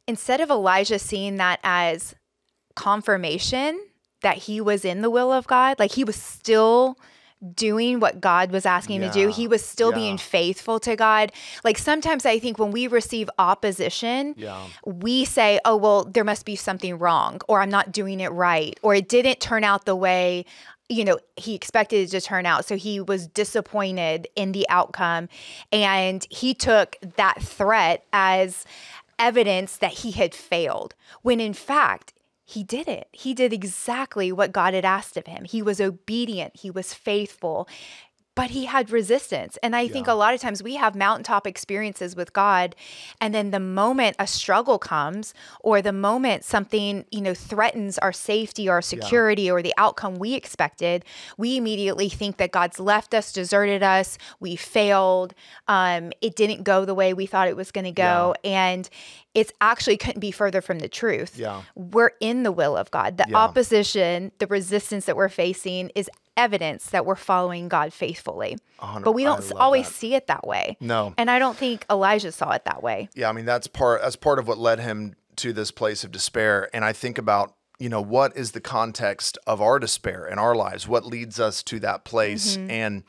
instead 0.08 0.40
of 0.40 0.50
Elijah 0.50 0.98
seeing 0.98 1.36
that 1.36 1.60
as 1.62 2.14
confirmation 2.74 3.80
that 4.22 4.38
he 4.38 4.60
was 4.60 4.84
in 4.84 5.02
the 5.02 5.10
will 5.10 5.32
of 5.32 5.46
God, 5.46 5.78
like 5.78 5.92
he 5.92 6.04
was 6.04 6.16
still 6.16 6.96
doing 7.54 7.98
what 7.98 8.20
God 8.20 8.52
was 8.52 8.64
asking 8.64 9.02
him 9.02 9.10
to 9.10 9.14
do. 9.14 9.28
He 9.28 9.48
was 9.48 9.64
still 9.64 9.90
Yeah. 9.90 9.96
being 9.96 10.18
faithful 10.18 10.78
to 10.80 10.94
God. 10.94 11.32
Like 11.64 11.76
sometimes 11.76 12.24
I 12.24 12.38
think 12.38 12.58
when 12.58 12.70
we 12.70 12.86
receive 12.86 13.28
opposition, 13.38 14.34
Yeah. 14.36 14.62
we 14.84 15.24
say, 15.24 15.58
oh, 15.64 15.76
well, 15.76 16.04
there 16.04 16.24
must 16.24 16.44
be 16.44 16.54
something 16.56 16.98
wrong, 16.98 17.40
or 17.48 17.60
I'm 17.60 17.70
not 17.70 17.90
doing 17.92 18.20
it 18.20 18.28
right, 18.30 18.78
or 18.82 18.94
it 18.94 19.08
didn't 19.08 19.40
turn 19.40 19.64
out 19.64 19.84
the 19.86 19.96
way. 19.96 20.44
You 20.88 21.04
know, 21.04 21.18
he 21.36 21.54
expected 21.54 22.02
it 22.02 22.10
to 22.10 22.20
turn 22.20 22.44
out. 22.44 22.64
So 22.64 22.76
he 22.76 23.00
was 23.00 23.26
disappointed 23.26 24.28
in 24.36 24.52
the 24.52 24.66
outcome. 24.68 25.28
And 25.72 26.26
he 26.28 26.54
took 26.54 26.96
that 27.16 27.40
threat 27.42 28.04
as 28.12 28.64
evidence 29.18 29.76
that 29.78 29.92
he 29.92 30.10
had 30.12 30.34
failed, 30.34 30.94
when 31.22 31.40
in 31.40 31.54
fact, 31.54 32.12
he 32.52 32.62
did 32.62 32.86
it. 32.86 33.08
He 33.12 33.32
did 33.34 33.52
exactly 33.52 34.30
what 34.30 34.52
God 34.52 34.74
had 34.74 34.84
asked 34.84 35.16
of 35.16 35.26
him. 35.26 35.44
He 35.44 35.62
was 35.62 35.80
obedient, 35.80 36.56
he 36.56 36.70
was 36.70 36.92
faithful, 36.92 37.68
but 38.34 38.50
he 38.50 38.64
had 38.64 38.90
resistance. 38.90 39.58
And 39.62 39.76
I 39.76 39.88
think 39.88 40.06
a 40.08 40.14
lot 40.14 40.32
of 40.34 40.40
times 40.40 40.62
we 40.62 40.76
have 40.76 40.94
mountaintop 40.94 41.46
experiences 41.46 42.16
with 42.16 42.32
God, 42.32 42.74
and 43.20 43.34
then 43.34 43.50
the 43.50 43.60
moment 43.60 44.16
a 44.18 44.26
struggle 44.26 44.78
comes, 44.78 45.34
or 45.60 45.82
the 45.82 45.92
moment 45.92 46.44
something, 46.44 47.04
you 47.10 47.20
know, 47.20 47.34
threatens 47.34 47.98
our 47.98 48.12
safety 48.12 48.68
our 48.68 48.80
security 48.82 49.50
or 49.50 49.60
the 49.62 49.74
outcome 49.76 50.14
we 50.16 50.34
expected, 50.34 51.04
we 51.36 51.56
immediately 51.56 52.08
think 52.08 52.38
that 52.38 52.52
God's 52.52 52.80
left 52.80 53.12
us, 53.14 53.32
deserted 53.32 53.82
us, 53.82 54.16
we 54.40 54.56
failed, 54.56 55.34
um, 55.68 56.12
it 56.20 56.34
didn't 56.36 56.62
go 56.62 56.84
the 56.84 56.94
way 56.94 57.12
we 57.12 57.26
thought 57.26 57.48
it 57.48 57.56
was 57.56 57.70
going 57.70 57.84
to 57.84 57.92
go. 57.92 58.34
And 58.44 58.88
it's 59.34 59.52
actually 59.60 59.96
couldn't 59.96 60.20
be 60.20 60.30
further 60.30 60.60
from 60.60 60.78
the 60.78 60.88
truth. 60.88 61.38
Yeah. 61.38 61.62
We're 61.74 62.10
in 62.20 62.42
the 62.42 62.52
will 62.52 62.76
of 62.76 62.90
God. 62.90 63.16
The 63.16 63.24
Yeah. 63.28 63.36
opposition, 63.38 64.32
the 64.38 64.46
resistance 64.46 65.06
that 65.06 65.16
we're 65.16 65.30
facing 65.30 65.90
is 65.94 66.10
evidence 66.36 66.86
that 66.90 67.04
we're 67.04 67.14
following 67.16 67.68
God 67.68 67.92
faithfully. 67.92 68.56
hundred- 68.78 69.04
But 69.04 69.12
we 69.12 69.24
don't 69.24 69.52
always 69.52 69.86
that. 69.88 69.94
see 69.94 70.14
it 70.14 70.26
that 70.28 70.46
way. 70.46 70.76
No. 70.80 71.14
And 71.18 71.30
I 71.30 71.38
don't 71.38 71.56
think 71.56 71.84
Elijah 71.90 72.32
saw 72.32 72.50
it 72.52 72.64
that 72.64 72.82
way. 72.82 73.08
Yeah, 73.14 73.28
I 73.28 73.32
mean 73.32 73.44
that's 73.44 73.66
part 73.66 74.02
that's 74.02 74.16
part 74.16 74.38
of 74.38 74.48
what 74.48 74.58
led 74.58 74.80
him 74.80 75.14
to 75.36 75.52
this 75.52 75.70
place 75.70 76.04
of 76.04 76.10
despair. 76.12 76.68
And 76.74 76.84
I 76.84 76.92
think 76.92 77.16
about, 77.18 77.54
you 77.78 77.88
know, 77.88 78.00
what 78.02 78.36
is 78.36 78.52
the 78.52 78.60
context 78.60 79.38
of 79.46 79.60
our 79.62 79.78
despair 79.78 80.26
in 80.26 80.38
our 80.38 80.54
lives? 80.54 80.86
What 80.86 81.06
leads 81.06 81.40
us 81.40 81.62
to 81.64 81.80
that 81.80 82.04
place? 82.04 82.56
Mm-hmm. 82.56 82.70
And 82.70 83.02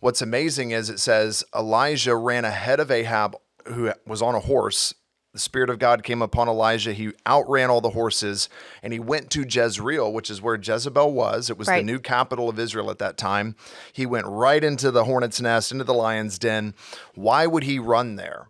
what's 0.00 0.20
amazing 0.22 0.70
is 0.72 0.90
it 0.90 0.98
says 1.00 1.44
Elijah 1.54 2.14
ran 2.16 2.44
ahead 2.44 2.78
of 2.80 2.90
Ahab, 2.90 3.36
who 3.66 3.92
was 4.06 4.20
on 4.22 4.34
a 4.34 4.40
horse. 4.40 4.94
The 5.32 5.38
Spirit 5.38 5.70
of 5.70 5.78
God 5.78 6.02
came 6.02 6.20
upon 6.20 6.48
Elijah. 6.48 6.92
He 6.92 7.12
outran 7.26 7.70
all 7.70 7.80
the 7.80 7.90
horses 7.90 8.50
and 8.82 8.92
he 8.92 8.98
went 8.98 9.30
to 9.30 9.46
Jezreel, 9.48 10.12
which 10.12 10.30
is 10.30 10.42
where 10.42 10.56
Jezebel 10.56 11.12
was. 11.12 11.48
It 11.48 11.56
was 11.56 11.68
the 11.68 11.82
new 11.82 11.98
capital 11.98 12.50
of 12.50 12.58
Israel 12.58 12.90
at 12.90 12.98
that 12.98 13.16
time. 13.16 13.56
He 13.94 14.04
went 14.04 14.26
right 14.26 14.62
into 14.62 14.90
the 14.90 15.04
hornet's 15.04 15.40
nest, 15.40 15.72
into 15.72 15.84
the 15.84 15.94
lion's 15.94 16.38
den. 16.38 16.74
Why 17.14 17.46
would 17.46 17.62
he 17.62 17.78
run 17.78 18.16
there? 18.16 18.48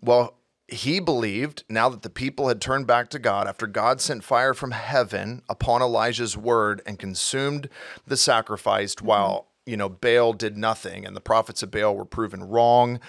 Well, 0.00 0.36
he 0.68 1.00
believed 1.00 1.64
now 1.68 1.88
that 1.88 2.02
the 2.02 2.08
people 2.08 2.48
had 2.48 2.60
turned 2.60 2.86
back 2.86 3.08
to 3.10 3.18
God 3.18 3.48
after 3.48 3.66
God 3.66 4.00
sent 4.00 4.24
fire 4.24 4.54
from 4.54 4.70
heaven 4.70 5.42
upon 5.48 5.82
Elijah's 5.82 6.36
word 6.36 6.80
and 6.86 6.98
consumed 6.98 7.68
the 8.06 8.16
sacrifice 8.16 8.94
while, 9.02 9.48
you 9.66 9.76
know, 9.76 9.88
Baal 9.88 10.32
did 10.32 10.56
nothing 10.56 11.06
and 11.06 11.14
the 11.14 11.20
prophets 11.20 11.62
of 11.62 11.70
Baal 11.70 11.96
were 11.96 12.04
proven 12.04 12.42
wrong. 12.42 13.00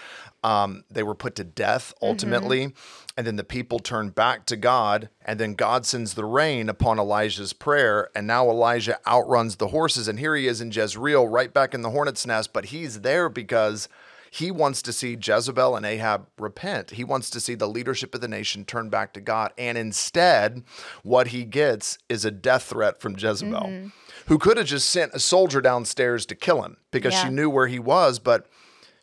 Um, 0.44 0.84
they 0.90 1.04
were 1.04 1.16
put 1.16 1.36
to 1.36 1.44
death 1.44 1.94
ultimately. 2.02 2.74
And 3.18 3.26
then 3.26 3.38
the 3.38 3.44
people 3.44 3.80
turned 3.80 4.14
back 4.14 4.46
to 4.48 4.56
God. 4.56 5.10
And 5.26 5.40
then 5.40 5.54
God 5.54 5.86
sends 5.86 6.14
the 6.14 6.26
rain 6.26 6.70
upon 6.70 7.00
Elijah's 7.00 7.54
prayer. 7.54 8.10
And 8.16 8.28
now 8.28 8.50
Elijah 8.50 9.00
outruns 9.08 9.56
the 9.56 9.70
horses. 9.70 10.08
And 10.08 10.20
here 10.20 10.36
he 10.36 10.48
is 10.48 10.62
in 10.62 10.72
Jezreel, 10.72 11.28
right 11.28 11.54
back 11.54 11.74
in 11.74 11.82
the 11.82 11.92
hornet's 11.92 12.26
nest. 12.26 12.54
But 12.54 12.66
he's 12.66 13.02
there 13.02 13.30
because 13.30 13.88
he 14.30 14.50
wants 14.50 14.82
to 14.82 14.92
see 14.92 15.16
Jezebel 15.22 15.76
and 15.76 15.86
Ahab 15.86 16.28
repent. 16.40 16.92
He 16.92 17.04
wants 17.04 17.30
to 17.30 17.40
see 17.40 17.54
the 17.54 17.68
leadership 17.68 18.16
of 18.16 18.22
the 18.22 18.28
nation 18.28 18.66
turn 18.66 18.90
back 18.90 19.14
to 19.14 19.22
God. 19.22 19.54
And 19.60 19.78
instead, 19.78 20.64
what 21.04 21.28
he 21.28 21.46
gets 21.46 22.00
is 22.10 22.26
a 22.26 22.32
death 22.32 22.64
threat 22.64 23.00
from 23.00 23.16
Jezebel, 23.16 23.92
who 24.28 24.38
could 24.38 24.58
have 24.58 24.68
just 24.68 24.90
sent 24.90 25.14
a 25.14 25.20
soldier 25.20 25.62
downstairs 25.62 26.26
to 26.28 26.36
kill 26.36 26.64
him 26.64 26.78
because 26.92 27.14
she 27.14 27.30
knew 27.30 27.50
where 27.50 27.68
he 27.68 27.80
was. 27.80 28.20
But 28.20 28.48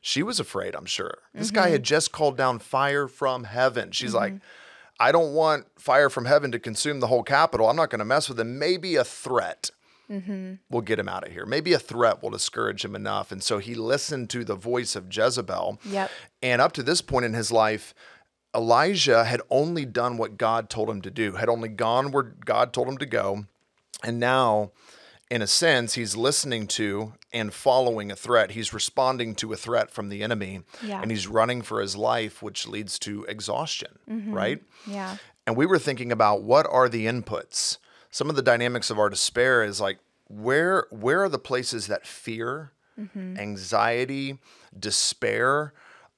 she 0.01 0.23
was 0.23 0.41
afraid, 0.41 0.75
I'm 0.75 0.87
sure. 0.87 1.19
This 1.35 1.51
guy 1.51 1.65
mm-hmm. 1.65 1.73
had 1.73 1.83
just 1.83 2.13
called 2.13 2.37
down 2.37 2.59
fire 2.59 3.07
from 3.07 3.45
heaven. 3.45 3.93
She's 3.93 4.15
like, 4.15 4.33
mm-hmm. 4.33 4.45
I 4.99 5.13
don't 5.13 5.33
want 5.33 5.67
fire 5.79 6.11
from 6.11 6.27
heaven 6.27 6.53
to 6.53 6.59
consume 6.59 7.01
the 7.01 7.07
whole 7.07 7.23
capital. 7.23 7.69
I'm 7.69 7.77
not 7.77 7.91
going 7.91 8.01
to 8.01 8.05
mess 8.05 8.29
with 8.29 8.39
him. 8.39 8.59
Maybe 8.59 8.97
a 8.97 9.05
threat 9.05 9.71
mm-hmm. 10.11 10.55
will 10.69 10.83
get 10.83 10.99
him 10.99 11.09
out 11.09 11.27
of 11.27 11.33
here. 11.33 11.47
Maybe 11.47 11.73
a 11.73 11.79
threat 11.79 12.23
will 12.23 12.31
discourage 12.31 12.85
him 12.85 12.95
enough. 12.95 13.33
And 13.33 13.43
so 13.43 13.59
he 13.59 13.75
listened 13.75 14.31
to 14.31 14.45
the 14.45 14.55
voice 14.55 14.97
of 14.97 15.15
Jezebel. 15.15 15.81
Yep. 15.85 16.11
And 16.43 16.61
up 16.61 16.73
to 16.73 16.83
this 16.83 17.01
point 17.01 17.25
in 17.25 17.35
his 17.35 17.51
life, 17.51 17.95
Elijah 18.55 19.25
had 19.25 19.41
only 19.49 19.85
done 19.85 20.17
what 20.17 20.37
God 20.37 20.69
told 20.69 20.91
him 20.91 21.01
to 21.03 21.11
do, 21.11 21.33
had 21.33 21.49
only 21.49 21.69
gone 21.69 22.11
where 22.11 22.23
God 22.23 22.73
told 22.73 22.89
him 22.89 22.99
to 22.99 23.07
go. 23.07 23.45
And 24.03 24.19
now, 24.19 24.73
in 25.31 25.43
a 25.43 25.47
sense, 25.47 25.95
he's 25.95 26.17
listening 26.17 26.67
to 26.67 27.13
and 27.33 27.55
following 27.55 28.11
a 28.11 28.17
threat. 28.17 28.51
He's 28.51 28.75
responding 28.75 29.37
to 29.37 29.53
a 29.53 29.57
threat 29.57 29.91
from 29.91 30.09
the 30.09 30.23
enemy. 30.25 30.63
Yeah. 30.83 31.01
And 31.01 31.11
he's 31.11 31.29
running 31.29 31.63
for 31.63 31.81
his 31.81 31.95
life, 31.95 32.43
which 32.43 32.67
leads 32.67 32.99
to 33.01 33.25
exhaustion, 33.25 33.99
right? 34.33 34.61
Yeah. 34.87 35.17
And 35.47 35.57
we 35.57 35.67
were 35.67 35.79
thinking 35.79 36.11
about 36.11 36.43
what 36.43 36.67
are 36.69 36.89
the 36.89 37.07
inputs. 37.07 37.79
Some 38.11 38.29
of 38.29 38.35
the 38.35 38.43
dynamics 38.43 38.91
of 38.91 38.99
our 38.99 39.09
despair 39.09 39.63
is 39.63 39.81
like 39.81 40.01
where 40.29 40.87
where 40.91 41.23
are 41.23 41.29
the 41.29 41.39
places 41.39 41.87
that 41.87 42.07
fear, 42.07 42.73
anxiety, 43.39 44.39
despair, 44.79 45.73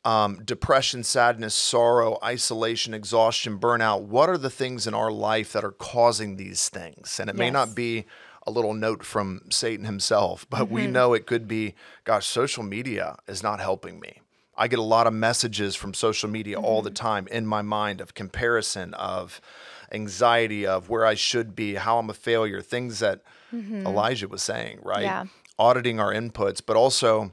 um, 0.04 0.42
depression, 0.44 1.04
sadness, 1.04 1.54
sorrow, 1.54 2.18
isolation, 2.24 2.94
exhaustion, 2.94 3.58
burnout. 3.58 4.02
What 4.02 4.28
are 4.28 4.38
the 4.38 4.50
things 4.50 4.86
in 4.86 4.94
our 4.94 5.12
life 5.12 5.52
that 5.52 5.64
are 5.64 5.70
causing 5.72 6.36
these 6.36 6.68
things? 6.68 7.20
And 7.20 7.30
it 7.30 7.36
may 7.36 7.50
not 7.50 7.74
be 7.74 8.06
a 8.46 8.50
little 8.50 8.74
note 8.74 9.04
from 9.04 9.42
Satan 9.50 9.84
himself, 9.84 10.46
but 10.50 10.70
we 10.70 10.82
mm-hmm. 10.82 10.92
know 10.92 11.14
it 11.14 11.26
could 11.26 11.46
be, 11.46 11.74
gosh, 12.04 12.26
social 12.26 12.62
media 12.62 13.16
is 13.26 13.42
not 13.42 13.60
helping 13.60 14.00
me. 14.00 14.20
I 14.56 14.68
get 14.68 14.78
a 14.78 14.82
lot 14.82 15.06
of 15.06 15.14
messages 15.14 15.74
from 15.74 15.94
social 15.94 16.28
media 16.28 16.60
all 16.60 16.82
the 16.82 16.90
mm-hmm. 16.90 17.06
time 17.06 17.28
in 17.28 17.46
my 17.46 17.62
mind 17.62 18.00
of 18.00 18.14
comparison, 18.14 18.94
of 18.94 19.40
anxiety, 19.90 20.66
of 20.66 20.88
where 20.88 21.06
I 21.06 21.14
should 21.14 21.56
be, 21.56 21.74
how 21.74 21.98
I'm 21.98 22.10
a 22.10 22.14
failure, 22.14 22.60
things 22.60 22.98
that 22.98 23.22
mm-hmm. 23.52 23.86
Elijah 23.86 24.28
was 24.28 24.42
saying, 24.42 24.80
right? 24.82 25.02
Yeah. 25.02 25.24
Auditing 25.58 26.00
our 26.00 26.12
inputs, 26.12 26.60
but 26.64 26.76
also 26.76 27.32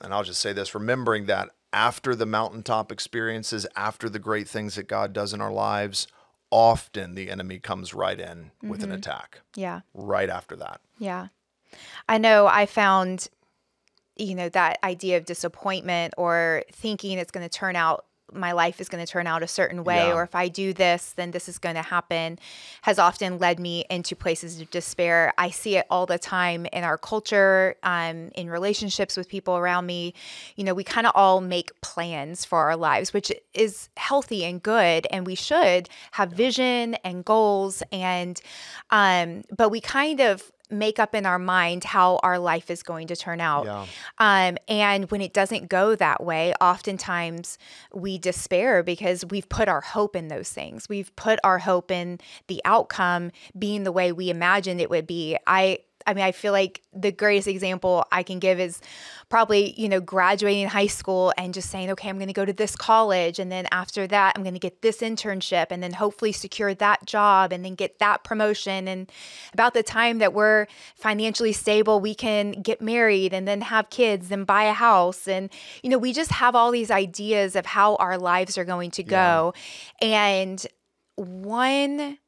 and 0.00 0.14
I'll 0.14 0.24
just 0.24 0.40
say 0.40 0.52
this 0.52 0.74
remembering 0.74 1.26
that 1.26 1.50
after 1.72 2.14
the 2.14 2.26
mountaintop 2.26 2.90
experiences, 2.90 3.66
after 3.76 4.08
the 4.08 4.18
great 4.18 4.48
things 4.48 4.74
that 4.74 4.88
God 4.88 5.12
does 5.12 5.32
in 5.32 5.40
our 5.40 5.52
lives, 5.52 6.08
often 6.50 7.14
the 7.14 7.30
enemy 7.30 7.58
comes 7.58 7.94
right 7.94 8.18
in 8.18 8.50
with 8.62 8.82
an 8.82 8.90
mm-hmm. 8.90 8.98
attack 8.98 9.40
Yeah. 9.54 9.80
right 9.94 10.28
after 10.28 10.56
that. 10.56 10.80
Yeah. 10.98 11.28
I 12.08 12.18
know 12.18 12.46
I 12.46 12.66
found, 12.66 13.28
you 14.16 14.34
know, 14.34 14.48
that 14.50 14.78
idea 14.82 15.16
of 15.16 15.24
disappointment 15.24 16.14
or 16.16 16.64
thinking 16.72 17.18
it's 17.18 17.30
going 17.30 17.48
to 17.48 17.58
turn 17.58 17.76
out, 17.76 18.04
my 18.32 18.52
life 18.52 18.80
is 18.80 18.88
going 18.88 19.04
to 19.04 19.10
turn 19.10 19.26
out 19.26 19.42
a 19.42 19.48
certain 19.48 19.84
way, 19.84 20.08
Yeah. 20.08 20.14
or 20.14 20.22
if 20.22 20.34
I 20.34 20.48
do 20.48 20.72
this, 20.72 21.12
then 21.12 21.30
this 21.30 21.48
is 21.48 21.58
going 21.58 21.76
to 21.76 21.82
happen, 21.82 22.38
has 22.82 22.98
often 22.98 23.38
led 23.38 23.58
me 23.60 23.84
into 23.90 24.14
places 24.16 24.60
of 24.60 24.70
despair. 24.70 25.32
I 25.38 25.50
see 25.50 25.76
it 25.76 25.86
all 25.90 26.06
the 26.06 26.18
time 26.18 26.66
in 26.72 26.84
our 26.84 26.98
culture, 26.98 27.76
um, 27.82 28.30
in 28.34 28.48
relationships 28.50 29.16
with 29.16 29.28
people 29.28 29.56
around 29.56 29.86
me. 29.86 30.14
You 30.56 30.64
know, 30.64 30.74
we 30.74 30.84
kind 30.84 31.06
of 31.06 31.12
all 31.14 31.40
make 31.40 31.78
plans 31.80 32.44
for 32.44 32.58
our 32.60 32.76
lives, 32.76 33.12
which 33.12 33.32
is 33.54 33.88
healthy 33.96 34.44
and 34.44 34.62
good, 34.62 35.06
and 35.10 35.26
we 35.26 35.34
should 35.34 35.88
have 36.12 36.30
vision 36.32 36.94
and 37.04 37.24
goals, 37.24 37.82
and 37.92 38.40
um, 38.90 39.42
but 39.56 39.70
we 39.70 39.80
kind 39.80 40.20
of 40.20 40.50
make 40.70 40.98
up 40.98 41.14
in 41.14 41.26
our 41.26 41.38
mind 41.38 41.84
how 41.84 42.18
our 42.22 42.38
life 42.38 42.70
is 42.70 42.82
going 42.82 43.08
to 43.08 43.16
turn 43.16 43.40
out. 43.40 43.64
Yeah. 43.64 43.86
Um, 44.18 44.58
and 44.68 45.10
when 45.10 45.20
it 45.20 45.32
doesn't 45.32 45.68
go 45.68 45.94
that 45.96 46.22
way, 46.22 46.54
oftentimes 46.60 47.58
we 47.92 48.18
despair 48.18 48.82
because 48.82 49.24
we've 49.26 49.48
put 49.48 49.68
our 49.68 49.80
hope 49.80 50.16
in 50.16 50.28
those 50.28 50.50
things. 50.50 50.88
We've 50.88 51.14
put 51.16 51.38
our 51.44 51.58
hope 51.58 51.90
in 51.90 52.18
the 52.46 52.60
outcome 52.64 53.30
being 53.58 53.84
the 53.84 53.92
way 53.92 54.12
we 54.12 54.30
imagined 54.30 54.80
it 54.80 54.90
would 54.90 55.06
be. 55.06 55.36
I 55.46 55.78
I 56.06 56.14
mean, 56.14 56.24
I 56.24 56.32
feel 56.32 56.52
like 56.52 56.82
the 56.92 57.12
greatest 57.12 57.46
example 57.48 58.04
I 58.10 58.22
can 58.22 58.38
give 58.38 58.58
is 58.58 58.80
probably, 59.28 59.80
you 59.80 59.88
know, 59.88 60.00
graduating 60.00 60.66
high 60.68 60.88
school 60.88 61.32
and 61.38 61.54
just 61.54 61.70
saying, 61.70 61.90
okay, 61.90 62.08
I'm 62.08 62.16
going 62.16 62.28
to 62.28 62.34
go 62.34 62.44
to 62.44 62.52
this 62.52 62.74
college. 62.74 63.38
And 63.38 63.50
then 63.50 63.68
after 63.70 64.06
that, 64.08 64.32
I'm 64.34 64.42
going 64.42 64.54
to 64.54 64.60
get 64.60 64.82
this 64.82 64.98
internship 64.98 65.66
and 65.70 65.82
then 65.82 65.92
hopefully 65.92 66.32
secure 66.32 66.74
that 66.74 67.06
job 67.06 67.52
and 67.52 67.64
then 67.64 67.74
get 67.76 67.98
that 68.00 68.24
promotion. 68.24 68.88
And 68.88 69.10
about 69.52 69.72
the 69.72 69.82
time 69.84 70.18
that 70.18 70.32
we're 70.32 70.66
financially 70.96 71.52
stable, 71.52 72.00
we 72.00 72.14
can 72.14 72.52
get 72.52 72.80
married 72.80 73.32
and 73.32 73.46
then 73.46 73.60
have 73.60 73.88
kids 73.90 74.32
and 74.32 74.46
buy 74.46 74.64
a 74.64 74.72
house. 74.72 75.28
And, 75.28 75.48
you 75.82 75.90
know, 75.90 75.98
we 75.98 76.12
just 76.12 76.32
have 76.32 76.56
all 76.56 76.72
these 76.72 76.90
ideas 76.90 77.54
of 77.54 77.66
how 77.66 77.96
our 77.96 78.18
lives 78.18 78.58
are 78.58 78.64
going 78.64 78.90
to 78.92 79.02
go. 79.04 79.54
And 80.00 80.66
one 81.14 82.18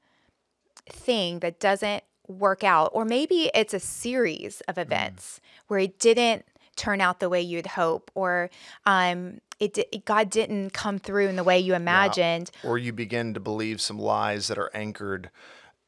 thing 0.89 1.41
that 1.41 1.59
doesn't 1.59 2.05
work 2.39 2.65
out, 2.65 2.91
or 2.93 3.05
maybe 3.05 3.51
it's 3.55 3.75
a 3.75 3.81
series 3.81 4.61
of 4.63 4.77
mm. 4.77 4.83
events 4.83 5.41
where 5.69 5.79
it 5.79 5.99
didn't 5.99 6.45
turn 6.77 7.01
out 7.01 7.21
the 7.21 7.29
way 7.29 7.41
you'd 7.41 7.67
hope, 7.67 8.11
or 8.15 8.51
um, 8.87 9.41
it 9.61 9.75
di- 9.75 10.03
God 10.05 10.31
didn't 10.31 10.71
come 10.71 10.99
through 10.99 11.29
in 11.29 11.37
the 11.37 11.45
way 11.45 11.59
you 11.59 11.75
imagined. 11.75 12.51
Or 12.65 12.79
you 12.79 12.93
begin 12.93 13.35
to 13.35 13.41
believe 13.41 13.81
some 13.81 13.99
lies 13.99 14.49
that 14.49 14.59
are 14.59 14.71
anchored 14.75 15.31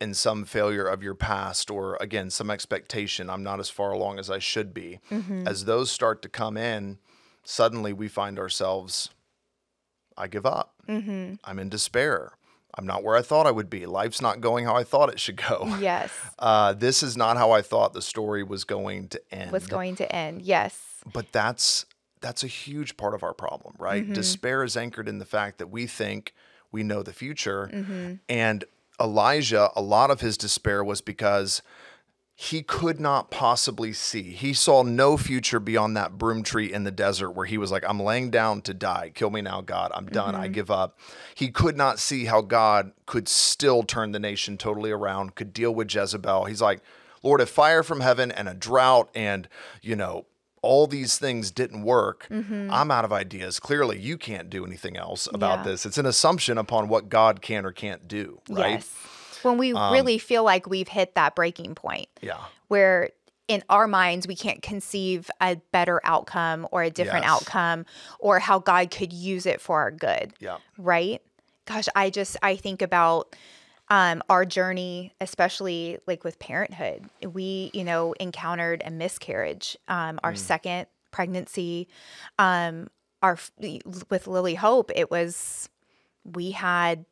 in 0.00 0.12
some 0.12 0.44
failure 0.44 0.86
of 0.86 1.02
your 1.02 1.14
past, 1.14 1.70
or 1.70 1.96
again, 2.00 2.28
some 2.28 2.50
expectation. 2.50 3.30
I'm 3.30 3.42
not 3.42 3.60
as 3.60 3.70
far 3.70 3.92
along 3.92 4.18
as 4.18 4.28
I 4.30 4.38
should 4.38 4.74
be. 4.74 5.00
Mm-hmm. 5.10 5.48
As 5.48 5.64
those 5.64 5.90
start 5.90 6.20
to 6.22 6.28
come 6.28 6.56
in, 6.56 6.98
suddenly 7.42 7.92
we 7.92 8.08
find 8.08 8.38
ourselves, 8.38 9.10
I 10.18 10.26
give 10.26 10.44
up. 10.44 10.74
Mm-hmm. 10.86 11.36
I'm 11.44 11.58
in 11.58 11.68
despair. 11.70 12.32
I'm 12.76 12.86
not 12.86 13.02
where 13.04 13.14
I 13.16 13.22
thought 13.22 13.46
I 13.46 13.50
would 13.50 13.70
be. 13.70 13.86
Life's 13.86 14.20
not 14.20 14.40
going 14.40 14.64
how 14.64 14.74
I 14.74 14.84
thought 14.84 15.08
it 15.08 15.20
should 15.20 15.36
go. 15.36 15.72
Yes, 15.80 16.10
Uh, 16.38 16.72
this 16.72 17.02
is 17.02 17.16
not 17.16 17.36
how 17.36 17.52
I 17.52 17.62
thought 17.62 17.92
the 17.92 18.02
story 18.02 18.42
was 18.42 18.64
going 18.64 19.08
to 19.08 19.20
end. 19.30 19.52
was 19.52 19.66
going 19.66 19.94
to 19.96 20.12
end. 20.14 20.42
Yes, 20.42 20.78
but 21.12 21.30
that's 21.32 21.86
that's 22.20 22.42
a 22.42 22.46
huge 22.48 22.96
part 22.96 23.12
of 23.14 23.22
our 23.22 23.34
problem 23.34 23.74
right 23.78 24.02
Mm-hmm. 24.04 24.14
despair 24.14 24.64
is 24.64 24.76
anchored 24.78 25.08
in 25.08 25.18
the 25.18 25.26
fact 25.26 25.58
that 25.58 25.66
we 25.68 25.86
think 25.86 26.32
we 26.72 26.82
know 26.82 27.02
the 27.02 27.12
future 27.12 27.68
Mm-hmm. 27.72 28.14
and 28.30 28.64
elijah 29.00 29.68
a 29.76 29.82
lot 29.82 30.10
of 30.10 30.20
his 30.20 30.38
despair 30.38 30.82
was 30.82 31.00
because 31.02 31.60
he 32.36 32.62
could 32.62 32.98
not 32.98 33.30
possibly 33.30 33.92
see 33.92 34.22
he 34.32 34.52
saw 34.52 34.82
no 34.82 35.16
future 35.16 35.60
beyond 35.60 35.96
that 35.96 36.18
broom 36.18 36.42
tree 36.42 36.72
in 36.72 36.82
the 36.82 36.90
desert 36.90 37.30
where 37.30 37.46
he 37.46 37.56
was 37.56 37.70
like 37.70 37.84
i'm 37.88 38.00
laying 38.00 38.28
down 38.30 38.60
to 38.60 38.74
die 38.74 39.10
kill 39.14 39.30
me 39.30 39.40
now 39.40 39.60
god 39.60 39.92
i'm 39.94 40.06
done 40.06 40.34
Mm-hmm. 40.34 40.42
i 40.42 40.48
give 40.48 40.70
up 40.70 40.98
he 41.34 41.48
could 41.48 41.76
not 41.76 42.00
see 42.00 42.24
how 42.24 42.40
god 42.40 42.90
could 43.06 43.28
still 43.28 43.84
turn 43.84 44.10
the 44.12 44.18
nation 44.18 44.56
totally 44.58 44.90
around 44.90 45.36
could 45.36 45.52
deal 45.52 45.72
with 45.72 45.94
jezebel 45.94 46.46
he's 46.46 46.60
like 46.60 46.80
lord 47.22 47.40
if 47.40 47.48
fire 47.48 47.84
from 47.84 48.00
heaven 48.00 48.32
and 48.32 48.48
a 48.48 48.54
drought 48.54 49.08
and 49.14 49.48
you 49.80 49.94
know 49.94 50.26
all 50.60 50.86
these 50.86 51.18
things 51.18 51.50
didn't 51.50 51.82
work. 51.82 52.26
I'm 52.30 52.90
out 52.90 53.04
of 53.04 53.12
ideas. 53.12 53.60
Clearly, 53.60 53.98
you 53.98 54.16
can't 54.16 54.48
do 54.48 54.64
anything 54.64 54.96
else 54.96 55.28
about 55.34 55.58
Yeah. 55.58 55.64
this. 55.72 55.84
It's 55.84 55.98
an 55.98 56.06
assumption 56.06 56.56
upon 56.56 56.88
what 56.88 57.10
God 57.10 57.42
can 57.42 57.66
or 57.66 57.70
can't 57.70 58.08
do, 58.08 58.40
right? 58.48 58.76
Yes. 58.76 58.90
When 59.44 59.58
we 59.58 59.72
really 59.72 60.18
feel 60.18 60.42
like 60.44 60.66
we've 60.68 60.88
hit 60.88 61.14
that 61.14 61.34
breaking 61.34 61.74
point. 61.74 62.08
Yeah. 62.20 62.38
where 62.68 63.10
in 63.46 63.62
our 63.68 63.86
minds 63.86 64.26
we 64.26 64.34
can't 64.34 64.62
conceive 64.62 65.30
a 65.40 65.56
better 65.70 66.00
outcome 66.02 66.66
or 66.72 66.82
a 66.82 66.88
different 66.90 67.26
Yes. 67.26 67.30
outcome 67.42 67.84
or 68.18 68.38
how 68.38 68.58
God 68.58 68.90
could 68.90 69.12
use 69.12 69.44
it 69.44 69.60
for 69.60 69.80
our 69.80 69.90
good. 69.90 70.32
Yeah. 70.40 70.56
Right? 70.78 71.20
Gosh, 71.66 71.86
I 71.94 72.08
just 72.08 72.38
I 72.42 72.56
think 72.56 72.80
about 72.80 73.36
um, 73.90 74.22
our 74.30 74.46
journey, 74.46 75.12
especially 75.20 75.98
like 76.06 76.24
with 76.24 76.38
parenthood. 76.38 77.04
We, 77.22 77.70
you 77.74 77.84
know, 77.84 78.14
encountered 78.18 78.82
a 78.84 78.90
miscarriage. 78.90 79.76
Um, 79.88 80.18
our 80.24 80.34
second 80.34 80.86
pregnancy, 81.10 81.86
um, 82.38 82.88
our 83.22 83.38
with 84.08 84.26
Lily 84.26 84.54
Hope, 84.54 84.90
it 84.94 85.10
was 85.10 85.68
we 86.24 86.52
had 86.52 87.04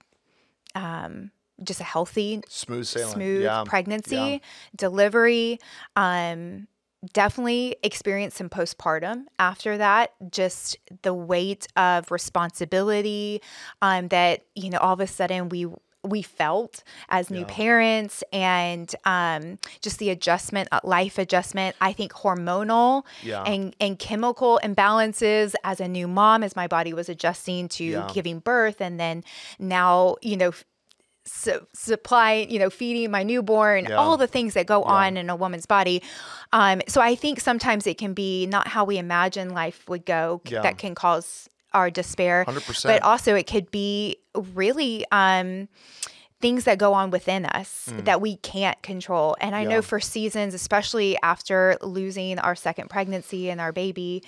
um, 0.74 1.30
just 1.64 1.81
a 1.81 1.85
healthy 1.85 2.42
Smooth 2.48 2.87
sailing. 2.87 3.12
smooth 3.14 3.42
yeah. 3.42 3.64
pregnancy, 3.64 4.16
Yeah. 4.16 4.38
delivery. 4.77 5.59
Um, 5.96 6.66
definitely 7.12 7.77
experienced 7.83 8.37
some 8.37 8.48
postpartum 8.48 9.25
after 9.38 9.77
that. 9.79 10.12
Just 10.31 10.77
the 11.03 11.12
weight 11.14 11.66
of 11.77 12.11
responsibility 12.11 13.40
um, 13.81 14.09
that 14.09 14.42
you 14.55 14.70
know 14.70 14.79
all 14.79 14.92
of 14.94 15.01
a 15.01 15.07
sudden 15.07 15.48
we 15.48 15.66
we 16.05 16.20
felt 16.20 16.83
as 17.11 17.31
new 17.31 17.44
parents 17.44 18.25
and 18.33 18.92
um, 19.05 19.57
just 19.81 20.01
the 20.01 20.11
adjustment 20.11 20.68
uh, 20.72 20.81
life 20.83 21.16
adjustment 21.16 21.77
i 21.81 21.92
think 21.92 22.11
hormonal 22.11 23.05
Yeah. 23.22 23.44
and, 23.44 23.77
and 23.79 23.96
chemical 24.01 24.59
imbalances 24.64 25.55
as 25.62 25.81
a 25.81 25.87
new 25.87 26.09
mom 26.09 26.42
as 26.42 26.57
my 26.57 26.66
body 26.66 26.92
was 26.92 27.09
adjusting 27.09 27.68
to 27.68 27.85
Yeah. 27.85 28.11
giving 28.12 28.40
birth 28.40 28.81
and 28.81 28.98
then 28.98 29.22
now 29.61 30.16
you 30.22 30.37
know 30.37 30.51
su- 31.24 31.66
supply, 31.74 32.46
you 32.48 32.58
know, 32.58 32.70
feeding 32.70 33.11
my 33.11 33.22
newborn, 33.22 33.87
Yeah. 33.88 33.96
all 33.96 34.16
the 34.16 34.26
things 34.26 34.54
that 34.54 34.66
go 34.66 34.82
on 34.82 35.16
in 35.16 35.30
a 35.30 35.37
woman's 35.37 35.66
body. 35.66 36.02
Um, 36.52 36.82
so 36.88 37.00
I 37.00 37.14
think 37.14 37.40
sometimes 37.40 37.87
it 37.87 37.98
can 37.98 38.14
be 38.14 38.46
not 38.46 38.68
how 38.68 38.85
we 38.85 38.98
imagine 38.98 39.50
life 39.50 39.88
would 39.88 40.04
go 40.04 40.40
Yeah. 40.46 40.62
that 40.62 40.78
can 40.78 40.94
cause 40.94 41.48
our 41.72 41.90
despair. 41.90 42.44
100%. 42.46 42.85
But 42.85 43.02
also 43.02 43.35
it 43.35 43.46
could 43.46 43.70
be 43.70 44.16
really 44.35 45.04
um, 45.11 45.68
things 46.42 46.64
that 46.64 46.76
go 46.76 46.92
on 46.92 47.11
within 47.11 47.46
us 47.46 47.88
that 48.05 48.20
we 48.20 48.37
can't 48.37 48.81
control. 48.83 49.35
And 49.40 49.55
I. 49.55 49.62
Yeah. 49.62 49.68
know 49.68 49.83
for 49.83 50.00
seasons, 50.00 50.55
especially 50.55 51.16
after 51.22 51.76
losing 51.81 52.38
our 52.40 52.57
second 52.57 52.90
pregnancy 52.90 53.48
and 53.48 53.61
our 53.61 53.70
baby, 53.72 54.22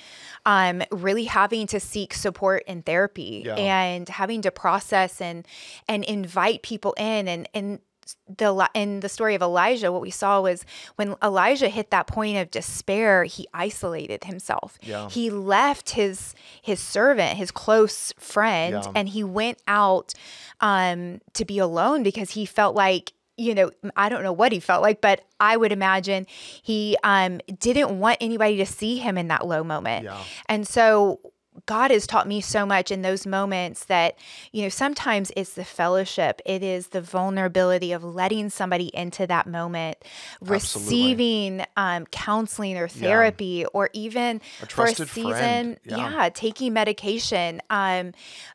um, 0.46 0.82
really 0.92 1.24
having 1.24 1.66
to 1.66 1.80
seek 1.80 2.14
support 2.14 2.62
in 2.66 2.82
therapy 2.82 3.42
Yeah. 3.44 3.56
and 3.56 4.08
having 4.08 4.42
to 4.42 4.50
process 4.52 5.20
and 5.20 5.44
and 5.88 6.04
invite 6.04 6.62
people 6.62 6.94
in 6.96 7.26
and 7.28 7.48
and 7.52 7.80
the 8.28 8.68
in 8.74 9.00
the 9.00 9.08
story 9.08 9.34
of 9.34 9.42
Elijah, 9.42 9.90
what 9.92 10.00
we 10.02 10.10
saw 10.10 10.40
was 10.40 10.64
when 10.96 11.14
Elijah 11.22 11.68
hit 11.68 11.90
that 11.90 12.06
point 12.06 12.36
of 12.38 12.50
despair, 12.50 13.24
he 13.24 13.46
isolated 13.54 14.24
himself. 14.24 14.78
Yeah. 14.82 15.08
He 15.08 15.30
left 15.30 15.90
his 15.90 16.34
his 16.62 16.80
servant, 16.80 17.36
his 17.36 17.50
close 17.50 18.12
friend, 18.18 18.74
Yeah. 18.84 18.92
and 18.94 19.08
he 19.08 19.22
went 19.24 19.58
out 19.68 20.14
um, 20.60 21.20
to 21.34 21.44
be 21.44 21.58
alone 21.58 22.02
because 22.02 22.30
he 22.30 22.46
felt 22.46 22.74
like 22.74 23.12
you 23.36 23.54
know 23.54 23.70
I 23.96 24.08
don't 24.08 24.22
know 24.22 24.32
what 24.32 24.52
he 24.52 24.60
felt 24.60 24.80
like, 24.82 25.00
but 25.00 25.24
I 25.40 25.56
would 25.56 25.72
imagine 25.72 26.26
he 26.62 26.96
um, 27.02 27.40
didn't 27.58 27.98
want 27.98 28.18
anybody 28.20 28.56
to 28.58 28.66
see 28.66 28.98
him 28.98 29.18
in 29.18 29.28
that 29.28 29.46
low 29.46 29.64
moment. 29.64 30.04
Yeah. 30.04 30.22
And 30.48 30.66
so 30.66 31.20
God 31.66 31.90
has 31.90 32.06
taught 32.06 32.26
me 32.26 32.40
so 32.40 32.66
much 32.66 32.90
in 32.90 33.02
those 33.02 33.26
moments 33.26 33.84
that, 33.84 34.16
you 34.52 34.62
know, 34.62 34.68
sometimes 34.68 35.30
it's 35.36 35.54
the 35.54 35.64
fellowship, 35.64 36.40
it 36.44 36.62
is 36.62 36.88
the 36.88 37.00
vulnerability 37.00 37.92
of 37.92 38.02
letting 38.02 38.50
somebody 38.50 38.90
into 38.94 39.26
that 39.26 39.46
moment, 39.46 39.98
receiving 40.40 41.64
um, 41.76 42.06
counseling 42.06 42.76
or 42.76 42.88
therapy, 42.88 43.64
or 43.66 43.90
even 43.92 44.40
A 44.62 44.66
for 44.66 44.84
a 44.84 44.94
season. 44.94 45.78
Yeah. 45.84 46.12
yeah, 46.12 46.28
taking 46.28 46.72
medication. 46.72 47.60
Um, 47.70 48.12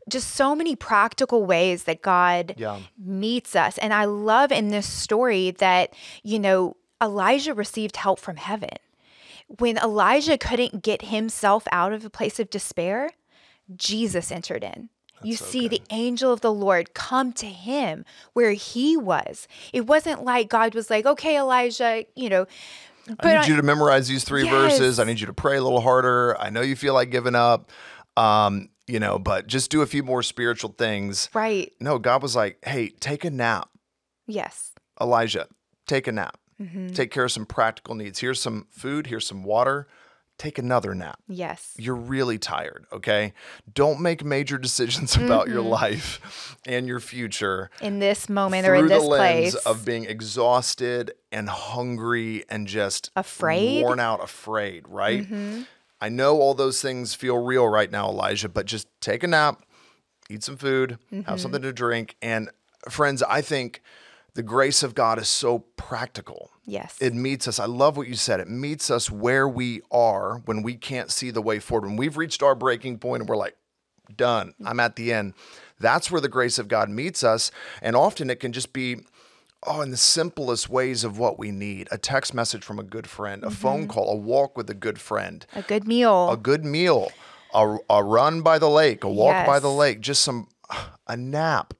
just 0.09 0.31
so 0.31 0.55
many 0.55 0.75
practical 0.75 1.45
ways 1.45 1.85
that 1.85 2.01
God 2.01 2.55
Yeah. 2.57 2.79
meets 2.97 3.55
us. 3.55 3.77
And 3.77 3.93
I 3.93 4.05
love 4.05 4.51
in 4.51 4.69
this 4.69 4.87
story 4.87 5.51
that, 5.51 5.93
you 6.23 6.39
know, 6.39 6.75
Elijah 7.01 7.53
received 7.53 7.95
help 7.95 8.19
from 8.19 8.35
heaven 8.35 8.77
when 9.57 9.77
Elijah 9.77 10.37
couldn't 10.37 10.83
get 10.83 11.03
himself 11.03 11.67
out 11.71 11.91
of 11.91 12.05
a 12.05 12.09
place 12.09 12.39
of 12.39 12.49
despair, 12.49 13.09
Jesus 13.75 14.31
entered 14.31 14.63
in. 14.63 14.89
you 15.23 15.35
so 15.35 15.43
see 15.45 15.67
the 15.67 15.81
angel 15.89 16.31
of 16.31 16.41
the 16.41 16.53
Lord 16.53 16.93
come 16.93 17.33
to 17.33 17.45
him 17.47 18.05
where 18.33 18.51
he 18.53 18.95
was. 18.95 19.47
It 19.73 19.85
wasn't 19.85 20.23
like 20.23 20.49
God 20.49 20.73
was 20.73 20.89
like, 20.89 21.05
okay, 21.05 21.37
Elijah, 21.37 22.05
you 22.15 22.29
know, 22.29 22.45
I 23.19 23.27
need 23.31 23.37
on- 23.37 23.47
you 23.49 23.55
to 23.57 23.63
memorize 23.63 24.07
these 24.07 24.23
three 24.23 24.47
verses. 24.47 24.99
I 24.99 25.03
need 25.03 25.19
you 25.19 25.25
to 25.25 25.33
pray 25.33 25.57
a 25.57 25.63
little 25.63 25.81
harder. 25.81 26.37
I 26.39 26.49
know 26.49 26.61
you 26.61 26.75
feel 26.75 26.93
like 26.93 27.09
giving 27.09 27.35
up, 27.35 27.71
um, 28.15 28.69
you 28.87 28.99
know, 28.99 29.19
but 29.19 29.47
just 29.47 29.71
do 29.71 29.81
a 29.81 29.85
few 29.87 30.03
more 30.03 30.23
spiritual 30.23 30.73
things. 30.77 31.29
right. 31.33 31.73
No, 31.79 31.99
God 31.99 32.21
was 32.21 32.35
like, 32.35 32.59
hey, 32.63 32.89
take 32.89 33.25
a 33.25 33.29
nap. 33.29 33.69
Yes. 34.27 34.71
Elijah, 35.01 35.47
take 35.87 36.07
a 36.07 36.11
nap. 36.11 36.38
Mm-hmm. 36.61 36.89
Take 36.89 37.11
care 37.11 37.23
of 37.25 37.31
some 37.31 37.45
practical 37.45 37.95
needs. 37.95 38.19
Here's 38.19 38.41
some 38.41 38.67
food, 38.69 39.07
here's 39.07 39.25
some 39.27 39.43
water. 39.43 39.87
Take 40.37 40.57
another 40.57 40.95
nap. 40.95 41.19
Yes. 41.27 41.73
You're 41.77 41.95
really 41.95 42.37
tired, 42.37 42.85
okay? 42.93 43.33
Don't 43.73 43.99
make 43.99 44.23
major 44.23 44.57
decisions 44.67 45.17
about 45.17 45.47
your 45.49 45.59
Mm-hmm. 45.59 45.69
life 45.69 46.55
and 46.65 46.87
your 46.87 47.01
future 47.01 47.69
In 47.81 47.99
this 47.99 48.29
moment 48.29 48.65
or 48.65 48.73
in 48.75 48.87
this 48.87 49.05
place. 49.05 49.55
of 49.55 49.83
being 49.83 50.05
exhausted 50.05 51.11
and 51.31 51.49
hungry 51.49 52.45
and 52.49 52.67
just 52.67 53.11
Afraid? 53.17 53.79
Mm-hmm. 53.79 53.83
worn 53.85 53.99
out, 53.99 54.23
afraid, 54.23 54.87
right? 54.87 55.27
I 56.01 56.07
know 56.07 56.39
all 56.39 56.53
those 56.53 56.81
things 56.81 57.13
feel 57.13 57.37
real 57.37 57.67
right 57.67 57.91
now, 57.91 58.07
Elijah, 58.07 58.47
but 58.47 58.65
just 58.65 58.87
take 59.01 59.23
a 59.23 59.27
nap, 59.27 59.61
eat 60.29 60.43
some 60.43 60.55
food, 60.55 60.97
Mm-hmm. 61.13 61.29
have 61.29 61.41
something 61.41 61.61
to 61.63 61.73
drink. 61.73 62.15
And 62.21 62.49
friends, 62.89 63.21
I 63.23 63.41
think 63.41 63.81
the 64.39 64.43
grace 64.43 64.83
of 64.83 64.95
God 64.95 65.19
is 65.19 65.27
so 65.27 65.65
practical. 65.75 66.49
yes. 66.65 66.97
It 67.01 67.13
meets 67.13 67.45
us. 67.45 67.59
I 67.59 67.65
love 67.65 67.97
what 67.97 68.07
you 68.07 68.15
said. 68.15 68.39
It 68.39 68.49
meets 68.49 68.89
us 68.89 69.11
where 69.11 69.49
we 69.49 69.81
are 69.91 70.37
when 70.45 70.63
we 70.63 70.75
can't 70.75 71.11
see 71.11 71.29
the 71.29 71.41
way 71.41 71.59
forward. 71.59 71.87
When 71.87 71.97
we've 71.97 72.15
reached 72.15 72.41
our 72.41 72.55
breaking 72.55 72.99
point 72.99 73.23
and 73.23 73.29
we're 73.29 73.35
like, 73.35 73.57
done, 74.15 74.53
I'm 74.63 74.79
at 74.79 74.95
the 74.95 75.11
end. 75.11 75.33
That's 75.77 76.09
where 76.09 76.21
the 76.21 76.29
grace 76.29 76.57
of 76.57 76.69
God 76.69 76.89
meets 76.89 77.21
us. 77.21 77.51
And 77.81 77.97
often 77.97 78.29
it 78.29 78.39
can 78.39 78.53
just 78.53 78.71
be, 78.71 79.01
oh, 79.67 79.81
in 79.81 79.91
the 79.91 79.97
simplest 79.97 80.69
ways 80.69 81.03
of 81.03 81.19
what 81.19 81.37
we 81.37 81.51
need 81.51 81.89
a 81.91 81.97
text 81.97 82.33
message 82.33 82.63
from 82.63 82.79
a 82.79 82.83
good 82.83 83.07
friend, 83.07 83.43
a 83.43 83.51
phone 83.51 83.81
mm-hmm. 83.81 83.91
call, 83.91 84.09
a 84.09 84.15
walk 84.15 84.55
with 84.55 84.69
a 84.69 84.73
good 84.73 85.01
friend, 85.01 85.45
a 85.53 85.63
good 85.63 85.85
meal. 85.85 86.31
a 86.31 86.37
good 86.37 86.63
meal, 86.63 87.11
a, 87.53 87.75
a 87.89 88.01
run 88.01 88.41
by 88.41 88.57
the 88.57 88.69
lake, 88.69 89.03
a 89.03 89.09
walk 89.09 89.45
by 89.45 89.59
the 89.59 89.69
lake, 89.69 89.99
just 89.99 90.21
some, 90.21 90.47
a 91.07 91.17
nap, 91.17 91.73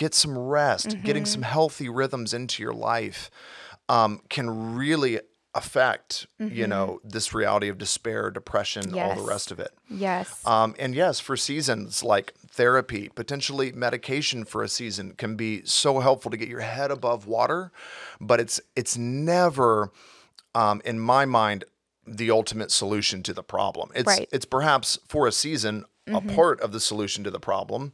get 0.00 0.14
some 0.14 0.36
rest, 0.36 0.96
getting 1.04 1.26
some 1.26 1.42
healthy 1.42 1.88
rhythms 1.88 2.32
into 2.32 2.62
your 2.62 2.72
life 2.72 3.30
um, 3.88 4.20
can 4.30 4.74
really 4.74 5.20
affect, 5.54 6.26
you 6.38 6.66
know, 6.66 7.00
this 7.04 7.34
reality 7.34 7.68
of 7.68 7.76
despair, 7.76 8.30
depression, 8.30 8.94
all 8.98 9.14
the 9.14 9.28
rest 9.28 9.50
of 9.50 9.58
it. 9.60 9.72
yes. 9.90 10.46
Um, 10.46 10.74
and 10.78 10.94
yes, 10.94 11.20
for 11.20 11.36
seasons 11.36 12.02
like 12.02 12.32
therapy, 12.48 13.10
potentially 13.14 13.72
medication 13.72 14.44
for 14.44 14.62
a 14.62 14.68
season 14.68 15.12
can 15.18 15.36
be 15.36 15.62
so 15.64 16.00
helpful 16.00 16.30
to 16.30 16.36
get 16.36 16.48
your 16.48 16.60
head 16.60 16.90
above 16.90 17.26
water, 17.26 17.70
but 18.20 18.40
it's 18.40 18.60
it's 18.74 18.96
never, 18.96 19.90
um, 20.54 20.80
in 20.84 20.98
my 20.98 21.24
mind, 21.26 21.64
the 22.06 22.30
ultimate 22.30 22.70
solution 22.70 23.22
to 23.24 23.34
the 23.34 23.42
problem. 23.42 23.90
It's 23.94 24.06
Right. 24.06 24.28
it's 24.32 24.46
perhaps 24.46 24.98
for 25.08 25.26
a 25.26 25.32
season 25.32 25.84
a 26.06 26.20
part 26.20 26.60
of 26.60 26.72
the 26.72 26.80
solution 26.80 27.22
to 27.24 27.30
the 27.30 27.38
problem, 27.38 27.92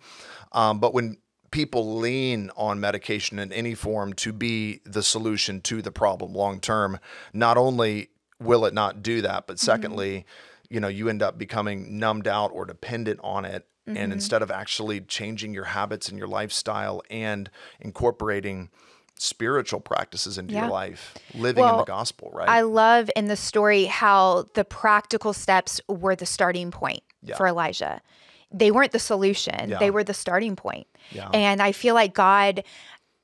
um, 0.53 0.79
but 0.79 0.95
when 0.95 1.19
people 1.51 1.99
lean 1.99 2.51
on 2.57 2.81
medication 2.81 3.39
in 3.39 3.53
any 3.53 3.75
form 3.75 4.13
to 4.15 4.33
be 4.33 4.81
the 4.85 5.03
solution 5.03 5.61
to 5.63 5.83
the 5.83 5.93
problem 5.93 6.33
long 6.33 6.61
term, 6.61 6.99
not 7.33 7.57
only 7.57 8.11
will 8.41 8.65
it 8.65 8.75
not 8.75 9.03
do 9.03 9.23
that, 9.23 9.47
but 9.47 9.57
mm-hmm. 9.57 9.65
secondly, 9.65 10.27
you 10.69 10.81
know, 10.81 10.89
you 10.89 11.09
end 11.09 11.23
up 11.23 11.39
becoming 11.39 11.99
numbed 11.99 12.29
out 12.29 12.51
or 12.53 12.65
dependent 12.65 13.21
on 13.23 13.45
it. 13.45 13.67
And 13.87 13.97
mm-hmm. 13.97 14.13
instead 14.13 14.43
of 14.43 14.51
actually 14.51 15.01
changing 15.01 15.55
your 15.55 15.65
habits 15.65 16.09
and 16.09 16.19
your 16.19 16.27
lifestyle 16.27 17.03
and 17.09 17.49
incorporating 17.81 18.71
spiritual 19.15 19.81
practices 19.81 20.39
into 20.39 20.55
Yeah. 20.55 20.63
your 20.63 20.71
life, 20.71 21.15
living 21.35 21.65
in 21.65 21.77
the 21.77 21.85
gospel, 21.85 22.31
right? 22.35 22.49
I 22.49 22.63
love 22.63 23.09
in 23.17 23.27
the 23.27 23.37
story 23.37 23.85
how 23.85 24.47
the 24.55 24.65
practical 24.65 25.33
steps 25.33 25.81
were 25.89 26.17
the 26.17 26.27
starting 26.27 26.71
point 26.71 27.03
Yeah. 27.23 27.37
for 27.37 27.47
Elijah. 27.47 28.03
They 28.53 28.71
weren't 28.71 28.93
the 28.93 28.99
solution, 28.99 29.71
Yeah. 29.71 29.79
they 29.79 29.91
were 29.91 30.05
the 30.05 30.15
starting 30.15 30.57
point. 30.57 30.87
Yeah. 31.11 31.29
And 31.35 31.61
I 31.61 31.73
feel 31.73 31.95
like 31.95 32.15
God, 32.15 32.63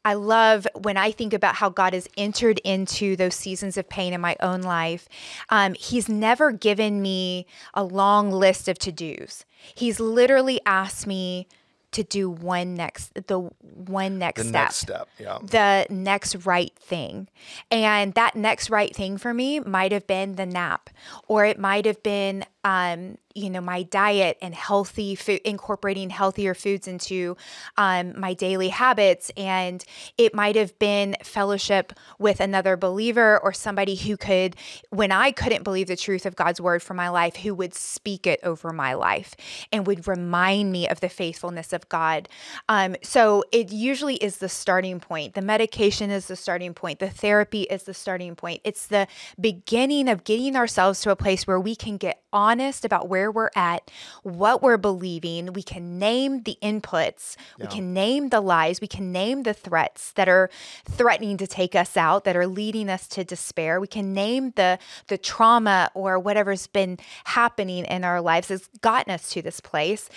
I 0.04 0.14
love 0.14 0.66
when 0.74 0.96
I 0.96 1.12
think 1.12 1.32
about 1.32 1.54
how 1.54 1.68
God 1.68 1.92
has 1.94 2.08
entered 2.16 2.58
into 2.64 3.14
those 3.14 3.34
seasons 3.36 3.76
of 3.76 3.88
pain 3.88 4.12
in 4.12 4.20
my 4.20 4.36
own 4.40 4.62
life. 4.62 5.08
Um, 5.48 5.74
he's 5.74 6.08
never 6.08 6.50
given 6.50 7.00
me 7.00 7.46
a 7.72 7.84
long 7.84 8.30
list 8.32 8.66
of 8.68 8.78
to 8.80 8.90
dos. 8.92 9.44
He's 9.74 10.00
literally 10.00 10.60
asked 10.66 11.06
me 11.06 11.46
to 11.92 12.02
do 12.02 12.28
one 12.30 12.74
next, 12.74 13.12
the 13.28 13.38
one 13.60 14.18
next 14.18 14.42
the 14.42 14.48
step 14.48 14.62
next 14.62 14.76
step. 14.76 15.08
Yeah. 15.20 15.38
the 15.42 15.86
next 15.90 16.34
right 16.46 16.72
thing. 16.78 17.28
And 17.70 18.14
that 18.14 18.34
next 18.34 18.70
right 18.70 18.96
thing 18.96 19.18
for 19.18 19.32
me 19.34 19.60
might 19.60 19.92
have 19.92 20.06
been 20.06 20.36
the 20.36 20.46
nap, 20.46 20.88
or 21.28 21.44
it 21.44 21.58
might 21.60 21.84
have 21.84 22.02
been, 22.02 22.44
um, 22.64 23.16
you 23.34 23.50
know, 23.50 23.60
my 23.60 23.82
diet 23.82 24.38
and 24.42 24.54
healthy 24.54 25.14
food, 25.14 25.40
incorporating 25.44 26.10
healthier 26.10 26.54
foods 26.54 26.86
into 26.86 27.36
um, 27.76 28.18
my 28.18 28.34
daily 28.34 28.68
habits. 28.68 29.30
And 29.36 29.84
it 30.18 30.34
might 30.34 30.56
have 30.56 30.78
been 30.78 31.16
fellowship 31.22 31.92
with 32.18 32.40
another 32.40 32.76
believer 32.76 33.38
or 33.42 33.52
somebody 33.52 33.96
who 33.96 34.16
could, 34.16 34.56
when 34.90 35.12
I 35.12 35.32
couldn't 35.32 35.64
believe 35.64 35.86
the 35.86 35.96
truth 35.96 36.26
of 36.26 36.36
God's 36.36 36.60
word 36.60 36.82
for 36.82 36.94
my 36.94 37.08
life, 37.08 37.36
who 37.36 37.54
would 37.54 37.74
speak 37.74 38.26
it 38.26 38.40
over 38.42 38.72
my 38.72 38.94
life 38.94 39.34
and 39.72 39.86
would 39.86 40.06
remind 40.06 40.72
me 40.72 40.88
of 40.88 41.00
the 41.00 41.08
faithfulness 41.08 41.72
of 41.72 41.88
God. 41.88 42.28
Um, 42.68 42.96
so 43.02 43.44
it 43.52 43.72
usually 43.72 44.16
is 44.16 44.38
the 44.38 44.48
starting 44.48 45.00
point. 45.00 45.34
The 45.34 45.42
medication 45.42 46.10
is 46.10 46.26
the 46.28 46.36
starting 46.36 46.74
point. 46.74 46.98
The 46.98 47.10
therapy 47.10 47.62
is 47.62 47.84
the 47.84 47.94
starting 47.94 48.36
point. 48.36 48.60
It's 48.64 48.86
the 48.86 49.06
beginning 49.40 50.08
of 50.08 50.24
getting 50.24 50.56
ourselves 50.56 51.00
to 51.02 51.10
a 51.10 51.16
place 51.16 51.46
where 51.46 51.60
we 51.60 51.74
can 51.74 51.96
get 51.96 52.21
honest 52.32 52.84
about 52.84 53.08
where 53.08 53.30
we're 53.30 53.50
at, 53.54 53.90
what 54.22 54.62
we're 54.62 54.76
believing. 54.76 55.52
We 55.52 55.62
can 55.62 55.98
name 55.98 56.42
the 56.42 56.56
inputs, 56.62 57.36
we 57.58 57.66
can 57.66 57.92
name 57.92 58.28
the 58.30 58.40
lies, 58.40 58.80
we 58.80 58.86
can 58.88 59.12
name 59.12 59.42
the 59.42 59.54
threats 59.54 60.12
that 60.12 60.28
are 60.28 60.50
threatening 60.84 61.36
to 61.38 61.46
take 61.46 61.74
us 61.74 61.96
out, 61.96 62.24
that 62.24 62.36
are 62.36 62.46
leading 62.46 62.88
us 62.88 63.06
to 63.08 63.24
despair. 63.24 63.80
We 63.80 63.86
can 63.86 64.12
name 64.12 64.52
the 64.56 64.78
the 65.08 65.18
trauma 65.18 65.90
or 65.94 66.18
whatever's 66.18 66.66
been 66.66 66.98
happening 67.24 67.84
in 67.84 68.04
our 68.04 68.20
lives 68.20 68.48
has 68.48 68.68
gotten 68.80 69.12
us 69.12 69.28
to 69.30 69.42
this 69.42 69.60
place. 69.60 70.08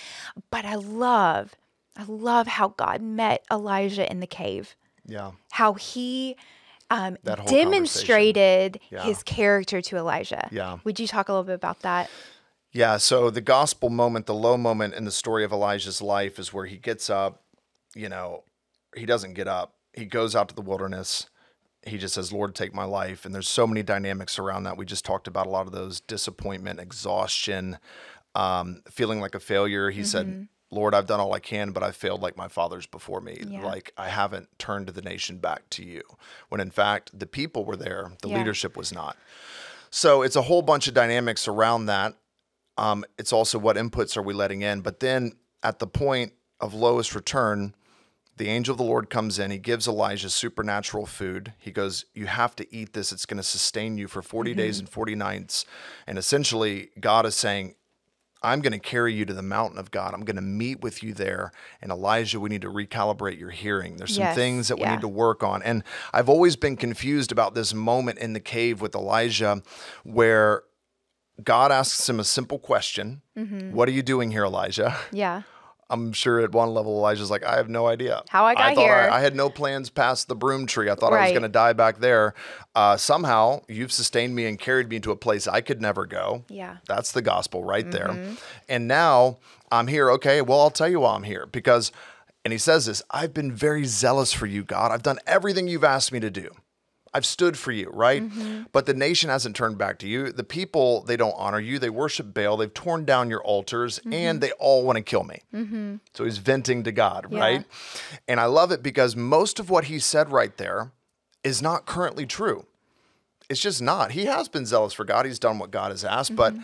But 0.49 0.65
I 0.65 0.75
love, 0.75 1.55
I 1.97 2.03
love 2.07 2.47
how 2.47 2.69
God 2.69 3.01
met 3.01 3.43
Elijah 3.51 4.09
in 4.09 4.19
the 4.19 4.27
cave 4.27 4.75
Yeah. 5.05 5.31
how 5.51 5.73
he 5.73 6.35
um, 6.89 7.17
demonstrated 7.47 8.79
Yeah. 8.89 9.03
his 9.03 9.23
character 9.23 9.81
to 9.81 9.97
Elijah. 9.97 10.47
Yeah. 10.51 10.77
Would 10.83 10.99
you 10.99 11.07
talk 11.07 11.29
a 11.29 11.31
little 11.31 11.43
bit 11.43 11.55
about 11.55 11.81
that? 11.81 12.09
Yeah, 12.71 12.97
so 12.97 13.29
the 13.29 13.41
gospel 13.41 13.89
moment, 13.89 14.25
the 14.25 14.33
low 14.33 14.57
moment 14.57 14.95
in 14.95 15.05
the 15.05 15.11
story 15.11 15.43
of 15.45 15.51
Elijah's 15.53 16.01
life 16.01 16.37
is 16.37 16.51
where 16.53 16.65
he 16.65 16.77
gets 16.77 17.09
up, 17.09 17.41
you 17.95 18.09
know, 18.09 18.43
he 18.95 19.05
doesn't 19.05 19.33
get 19.33 19.47
up. 19.47 19.75
He 19.93 20.05
goes 20.05 20.35
out 20.35 20.49
to 20.49 20.55
the 20.55 20.61
wilderness. 20.61 21.29
He 21.87 21.97
just 21.97 22.15
says, 22.15 22.33
Lord, 22.33 22.53
take 22.53 22.73
my 22.73 22.83
life. 22.83 23.23
And 23.25 23.33
there's 23.33 23.47
so 23.47 23.65
many 23.65 23.81
dynamics 23.81 24.37
around 24.37 24.63
that. 24.63 24.75
We 24.75 24.85
just 24.85 25.05
talked 25.05 25.27
about 25.27 25.47
a 25.47 25.49
lot 25.49 25.67
of 25.67 25.71
those 25.71 26.01
disappointment, 26.01 26.79
exhaustion, 26.81 27.77
um, 28.33 28.81
feeling 28.89 29.21
like 29.21 29.35
a 29.35 29.39
failure. 29.39 29.89
He 29.91 30.03
said, 30.03 30.47
Lord, 30.71 30.93
I've 30.95 31.05
done 31.05 31.19
all 31.19 31.33
I 31.33 31.39
can, 31.39 31.71
but 31.71 31.83
I've 31.83 31.95
failed 31.95 32.21
like 32.21 32.35
my 32.35 32.47
fathers 32.47 32.85
before 32.85 33.21
me. 33.21 33.37
Yeah. 33.47 33.63
Like 33.63 33.93
I 33.97 34.09
haven't 34.09 34.49
turned 34.57 34.87
the 34.89 35.01
nation 35.01 35.37
back 35.37 35.69
to 35.71 35.83
you. 35.83 36.01
When 36.49 36.59
in 36.59 36.71
fact, 36.71 37.17
the 37.17 37.27
people 37.27 37.65
were 37.65 37.75
there, 37.77 38.11
the 38.21 38.29
Yeah. 38.29 38.37
leadership 38.39 38.75
was 38.75 38.91
not. 38.91 39.15
So 39.91 40.21
it's 40.23 40.35
a 40.35 40.41
whole 40.43 40.61
bunch 40.61 40.87
of 40.87 40.93
dynamics 40.93 41.47
around 41.47 41.85
that. 41.85 42.15
Um, 42.77 43.05
it's 43.17 43.31
also 43.31 43.57
what 43.57 43.77
inputs 43.77 44.17
are 44.17 44.21
we 44.21 44.33
letting 44.33 44.61
in. 44.61 44.81
But 44.81 44.99
then 44.99 45.33
at 45.63 45.79
the 45.79 45.87
point 45.87 46.33
of 46.59 46.73
lowest 46.73 47.15
return, 47.15 47.75
the 48.37 48.49
angel 48.49 48.73
of 48.73 48.77
the 48.77 48.83
Lord 48.83 49.09
comes 49.09 49.39
in. 49.39 49.51
He 49.51 49.57
gives 49.59 49.87
Elijah 49.87 50.29
supernatural 50.29 51.05
food. 51.05 51.53
He 51.57 51.71
goes, 51.71 52.03
You 52.13 52.25
have 52.25 52.53
to 52.57 52.75
eat 52.75 52.91
this. 52.91 53.13
It's 53.13 53.25
going 53.25 53.37
to 53.37 53.43
sustain 53.43 53.97
you 53.97 54.09
for 54.09 54.21
40 54.21 54.53
days 54.53 54.77
and 54.79 54.89
40 54.89 55.15
nights. 55.15 55.65
And 56.05 56.17
essentially, 56.17 56.89
God 56.99 57.25
is 57.25 57.35
saying, 57.35 57.75
I'm 58.45 58.61
going 58.61 58.73
to 58.73 58.79
carry 58.79 59.13
you 59.13 59.25
to 59.25 59.33
the 59.33 59.41
mountain 59.41 59.79
of 59.79 59.91
God. 59.91 60.13
I'm 60.13 60.23
going 60.23 60.35
to 60.35 60.41
meet 60.41 60.81
with 60.81 61.03
you 61.03 61.13
there. 61.13 61.51
And 61.81 61.91
Elijah, 61.91 62.39
we 62.39 62.49
need 62.49 62.61
to 62.61 62.69
recalibrate 62.69 63.39
your 63.39 63.49
hearing. 63.49 63.97
There's 63.97 64.15
some 64.15 64.23
Yes, 64.23 64.35
things 64.35 64.67
that 64.67 64.77
we 64.77 64.83
yeah. 64.83 64.91
need 64.95 65.01
to 65.01 65.07
work 65.07 65.43
on. 65.43 65.61
And 65.63 65.83
I've 66.13 66.29
always 66.29 66.55
been 66.55 66.75
confused 66.77 67.31
about 67.31 67.55
this 67.55 67.73
moment 67.73 68.19
in 68.19 68.33
the 68.33 68.39
cave 68.39 68.81
with 68.81 68.95
Elijah 68.95 69.61
where 70.03 70.63
God 71.43 71.71
asks 71.71 72.07
him 72.07 72.19
a 72.19 72.23
simple 72.23 72.59
question 72.59 73.21
Mm-hmm. 73.37 73.73
What 73.73 73.89
are 73.89 73.91
you 73.91 74.01
doing 74.01 74.31
here, 74.31 74.45
Elijah? 74.45 74.95
Yeah. 75.11 75.41
I'm 75.89 76.13
sure 76.13 76.39
at 76.39 76.51
one 76.51 76.73
level 76.73 76.97
Elijah's 76.97 77.29
like, 77.29 77.43
I 77.43 77.57
have 77.57 77.69
no 77.69 77.87
idea 77.87 78.23
How 78.29 78.45
I 78.45 78.55
got 78.55 78.75
thought 78.75 78.83
here." 78.83 78.93
I, 78.93 79.17
I 79.17 79.19
had 79.21 79.35
no 79.35 79.49
plans 79.49 79.89
past 79.89 80.27
the 80.27 80.35
broom 80.35 80.65
tree. 80.65 80.89
I 80.89 80.95
thought 80.95 81.13
I 81.13 81.23
was 81.23 81.31
going 81.31 81.43
to 81.43 81.49
die 81.49 81.73
back 81.73 81.99
there. 81.99 82.33
Uh, 82.73 82.97
somehow 82.97 83.61
you've 83.67 83.91
sustained 83.91 84.35
me 84.35 84.45
and 84.45 84.59
carried 84.59 84.89
me 84.89 84.99
to 85.01 85.11
a 85.11 85.15
place 85.15 85.47
I 85.47 85.61
could 85.61 85.81
never 85.81 86.05
go. 86.05 86.43
Yeah. 86.49 86.77
That's 86.87 87.11
the 87.11 87.21
gospel 87.21 87.63
right 87.63 87.89
there. 87.89 88.09
Mm-hmm. 88.09 88.33
And 88.67 88.87
now 88.87 89.37
I'm 89.71 89.87
here. 89.87 90.09
Okay, 90.11 90.41
well, 90.41 90.61
I'll 90.61 90.71
tell 90.71 90.89
you 90.89 91.01
why 91.01 91.15
I'm 91.15 91.23
here 91.23 91.45
because, 91.45 91.91
and 92.43 92.51
he 92.51 92.57
says 92.57 92.87
this 92.87 93.03
I've 93.11 93.33
been 93.33 93.51
very 93.51 93.85
zealous 93.85 94.33
for 94.33 94.47
you, 94.47 94.63
God. 94.63 94.91
I've 94.91 95.03
done 95.03 95.19
everything 95.27 95.67
you've 95.67 95.83
asked 95.83 96.11
me 96.11 96.19
to 96.19 96.29
do. 96.29 96.49
I've 97.15 97.25
stood 97.25 97.57
for 97.57 97.71
you, 97.71 97.89
right? 97.93 98.21
Mm-hmm. 98.21 98.63
But 98.73 98.85
the 98.85 98.93
nation 98.93 99.29
hasn't 99.29 99.55
turned 99.55 99.77
back 99.77 99.99
to 99.99 100.07
you. 100.07 100.31
The 100.33 100.43
people, 100.43 101.01
they 101.03 101.15
don't 101.15 101.33
honor 101.37 101.59
you. 101.61 101.79
They 101.79 101.89
worship 101.89 102.33
Baal. 102.33 102.57
They've 102.57 102.73
torn 102.73 103.05
down 103.05 103.29
your 103.29 103.41
altars 103.43 103.99
Mm-hmm. 103.99 104.13
and 104.13 104.41
they 104.41 104.51
all 104.53 104.83
want 104.83 104.97
to 104.97 105.01
kill 105.01 105.23
me. 105.23 105.39
So 106.13 106.25
he's 106.25 106.37
venting 106.39 106.83
to 106.83 106.91
God, 106.91 107.27
Yeah. 107.31 107.39
right? 107.39 107.65
And 108.27 108.39
I 108.39 108.45
love 108.45 108.71
it 108.71 108.83
because 108.83 109.15
most 109.15 109.59
of 109.59 109.69
what 109.69 109.85
he 109.85 109.97
said 109.97 110.29
right 110.31 110.55
there 110.57 110.91
is 111.43 111.61
not 111.61 111.85
currently 111.85 112.25
true. 112.25 112.65
It's 113.49 113.61
just 113.61 113.81
not. 113.81 114.11
He 114.11 114.25
has 114.25 114.49
been 114.49 114.65
zealous 114.65 114.93
for 114.93 115.05
God. 115.05 115.25
He's 115.25 115.39
done 115.39 115.57
what 115.59 115.71
God 115.71 115.91
has 115.91 116.03
asked. 116.03 116.35
But, 116.35 116.55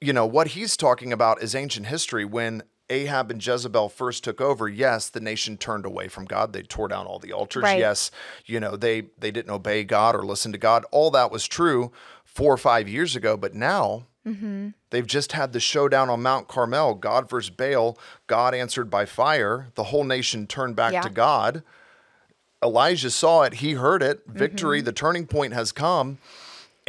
you 0.00 0.12
know, 0.12 0.26
what 0.26 0.48
he's 0.48 0.76
talking 0.76 1.12
about 1.12 1.40
is 1.42 1.54
ancient 1.54 1.86
history 1.86 2.24
when 2.24 2.62
Ahab 2.90 3.30
and 3.30 3.44
Jezebel 3.44 3.88
first 3.90 4.24
took 4.24 4.40
over. 4.40 4.68
Yes, 4.68 5.08
the 5.08 5.20
nation 5.20 5.56
turned 5.56 5.84
away 5.86 6.08
from 6.08 6.24
God. 6.24 6.52
They 6.52 6.62
tore 6.62 6.88
down 6.88 7.06
all 7.06 7.18
the 7.18 7.32
altars. 7.32 7.64
Right. 7.64 7.78
Yes, 7.78 8.10
you 8.46 8.60
know, 8.60 8.76
they 8.76 9.08
they 9.18 9.30
didn't 9.30 9.50
obey 9.50 9.84
God 9.84 10.14
or 10.14 10.24
listen 10.24 10.52
to 10.52 10.58
God. 10.58 10.84
All 10.90 11.10
that 11.10 11.30
was 11.30 11.46
true 11.46 11.92
four 12.24 12.52
or 12.52 12.56
five 12.58 12.88
years 12.88 13.14
ago. 13.16 13.36
But 13.36 13.54
now 13.54 14.06
they've 14.90 15.06
just 15.06 15.32
had 15.32 15.52
the 15.54 15.60
showdown 15.60 16.10
on 16.10 16.22
Mount 16.22 16.48
Carmel, 16.48 16.94
God 16.94 17.30
versus 17.30 17.50
Baal. 17.50 17.98
God 18.26 18.54
answered 18.54 18.90
by 18.90 19.06
fire. 19.06 19.68
The 19.74 19.84
whole 19.84 20.04
nation 20.04 20.46
turned 20.46 20.76
back 20.76 20.92
Yeah. 20.92 21.00
to 21.02 21.10
God. 21.10 21.62
Elijah 22.62 23.10
saw 23.10 23.42
it, 23.42 23.54
he 23.54 23.74
heard 23.74 24.02
it. 24.02 24.26
Mm-hmm. 24.28 24.38
Victory, 24.38 24.80
the 24.80 24.92
turning 24.92 25.26
point 25.26 25.52
has 25.54 25.72
come. 25.72 26.18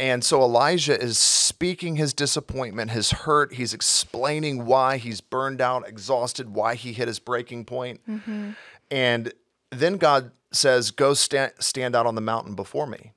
And 0.00 0.24
so 0.24 0.40
Elijah 0.40 0.98
is 0.98 1.18
speaking 1.18 1.96
his 1.96 2.14
disappointment, 2.14 2.90
his 2.90 3.10
hurt. 3.10 3.52
He's 3.52 3.74
explaining 3.74 4.64
why 4.64 4.96
he's 4.96 5.20
burned 5.20 5.60
out, 5.60 5.86
exhausted, 5.86 6.54
why 6.54 6.74
he 6.74 6.94
hit 6.94 7.06
his 7.06 7.18
breaking 7.18 7.66
point. 7.66 8.00
Mm-hmm. 8.08 8.52
And 8.90 9.34
then 9.70 9.98
God 9.98 10.30
says, 10.52 10.90
Go 10.90 11.12
stand, 11.12 11.52
stand 11.60 11.94
out 11.94 12.06
on 12.06 12.14
the 12.14 12.22
mountain 12.22 12.54
before 12.54 12.86
me. 12.86 13.12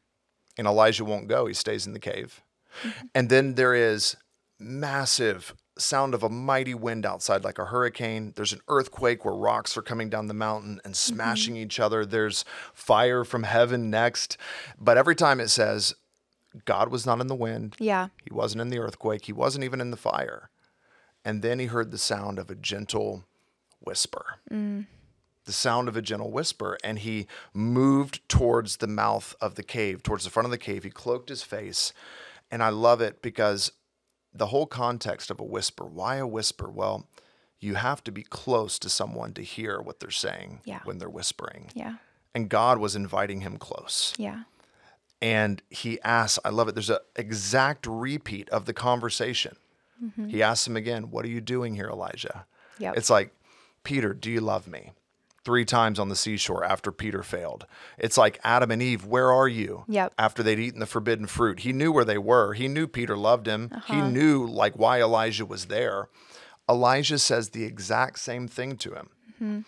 And 0.58 0.68
Elijah 0.68 1.06
won't 1.06 1.30
go, 1.30 1.46
he 1.46 1.54
stays 1.54 1.88
in 1.88 1.94
the 1.94 2.00
cave. 2.00 2.42
And 3.16 3.30
then 3.30 3.56
there 3.56 3.74
is 3.74 4.18
massive 4.60 5.56
sound 5.78 6.14
of 6.14 6.22
a 6.22 6.30
mighty 6.30 6.74
wind 6.74 7.06
outside 7.06 7.46
like 7.46 7.60
a 7.60 7.66
hurricane. 7.66 8.34
There's 8.36 8.54
an 8.54 8.62
earthquake 8.68 9.24
where 9.24 9.34
rocks 9.34 9.78
are 9.78 9.82
coming 9.82 10.10
down 10.10 10.28
the 10.28 10.34
mountain 10.34 10.82
and 10.84 10.98
smashing 10.98 11.56
each 11.56 11.80
other. 11.80 12.06
There's 12.06 12.44
fire 12.74 13.24
from 13.24 13.44
heaven 13.44 13.90
next. 13.90 14.38
But 14.78 14.98
every 14.98 15.16
time 15.16 15.40
it 15.40 15.48
says 15.48 15.96
God 16.66 16.90
was 16.90 17.06
not 17.06 17.20
in 17.22 17.28
the 17.28 17.36
wind, 17.36 17.76
Yeah. 17.80 18.10
he 18.24 18.34
wasn't 18.34 18.62
in 18.62 18.70
the 18.70 18.80
earthquake, 18.80 19.26
he 19.26 19.34
wasn't 19.34 19.64
even 19.64 19.82
in 19.82 19.92
the 19.92 19.98
fire. 19.98 20.50
And 21.26 21.42
then 21.42 21.60
he 21.60 21.66
heard 21.68 21.92
the 21.92 21.98
sound 21.98 22.38
of 22.38 22.50
a 22.52 22.56
gentle 22.56 23.24
whisper. 23.80 24.40
Mm. 24.52 24.88
The 25.46 25.54
sound 25.54 25.88
of 25.88 25.96
a 25.98 26.02
gentle 26.02 26.32
whisper. 26.32 26.78
And 26.84 27.00
he 27.00 27.28
moved 27.54 28.28
towards 28.30 28.78
the 28.78 28.88
mouth 28.88 29.36
of 29.42 29.56
the 29.56 29.64
cave, 29.64 30.04
towards 30.04 30.24
the 30.26 30.30
front 30.30 30.46
of 30.46 30.52
the 30.52 30.58
cave. 30.58 30.84
He 30.84 30.90
cloaked 30.90 31.30
his 31.30 31.44
face. 31.44 31.94
And 32.52 32.62
I 32.62 32.70
love 32.70 33.02
it 33.02 33.22
because 33.22 33.72
the 34.34 34.48
whole 34.48 34.66
context 34.66 35.30
of 35.32 35.40
a 35.40 35.44
whisper 35.46 35.86
why 35.86 36.16
a 36.18 36.28
whisper? 36.28 36.70
Well, 36.70 37.08
you 37.60 37.76
have 37.76 38.04
to 38.04 38.12
be 38.12 38.24
close 38.24 38.78
to 38.80 38.90
someone 38.90 39.34
to 39.36 39.42
hear 39.44 39.82
what 39.82 40.00
they're 40.02 40.12
saying 40.12 40.62
Yeah. 40.66 40.80
when 40.84 40.98
they're 40.98 41.10
whispering. 41.10 41.72
Yeah. 41.74 41.96
And 42.36 42.50
God 42.50 42.80
was 42.80 42.96
inviting 42.96 43.42
him 43.42 43.58
close 43.58 44.14
Yeah. 44.18 44.44
And 45.24 45.62
he 45.70 46.00
asks 46.02 46.38
i 46.46 46.50
love 46.50 46.68
it 46.68 46.76
there's 46.76 46.90
an 46.90 46.98
exact 47.16 47.88
repeat 47.88 48.48
of 48.50 48.66
the 48.66 48.74
conversation. 48.74 49.56
He 50.28 50.44
asks 50.44 50.68
him 50.68 50.76
again 50.76 51.10
what 51.12 51.24
are 51.26 51.30
you 51.30 51.40
doing 51.42 51.76
here 51.76 51.90
elijah? 51.90 52.46
Yep. 52.80 52.98
it's 52.98 53.10
like 53.10 53.34
peter 53.84 54.14
do 54.14 54.30
you 54.30 54.42
love 54.42 54.68
me? 54.68 54.92
Three 55.46 55.66
times 55.66 55.98
on 56.00 56.10
the 56.10 56.16
seashore 56.16 56.64
after 56.64 56.92
peter 56.92 57.24
failed. 57.24 57.66
It's 57.98 58.18
like 58.18 58.40
adam 58.44 58.72
and 58.72 58.82
eve 58.82 59.06
where 59.06 59.32
are 59.32 59.48
you? 59.48 59.86
Yep. 59.88 60.14
after 60.18 60.44
they'd 60.44 60.60
eaten 60.60 60.80
the 60.82 60.86
forbidden 60.86 61.28
fruit. 61.28 61.60
He 61.62 61.72
knew 61.74 61.92
where 61.94 62.06
they 62.06 62.18
were. 62.18 62.54
He 62.54 62.68
knew 62.68 62.88
peter 62.88 63.16
loved 63.16 63.48
him. 63.48 63.70
He 63.88 63.94
Uh-huh. 64.00 64.10
knew 64.10 64.46
like 64.46 64.76
why 64.76 65.02
elijah 65.02 65.46
was 65.46 65.66
there. 65.66 66.10
Elijah 66.70 67.20
says 67.20 67.50
the 67.50 67.64
exact 67.66 68.20
same 68.20 68.48
thing 68.48 68.78
to 68.78 68.94
him. 68.94 69.10
Mm-hmm. 69.42 69.60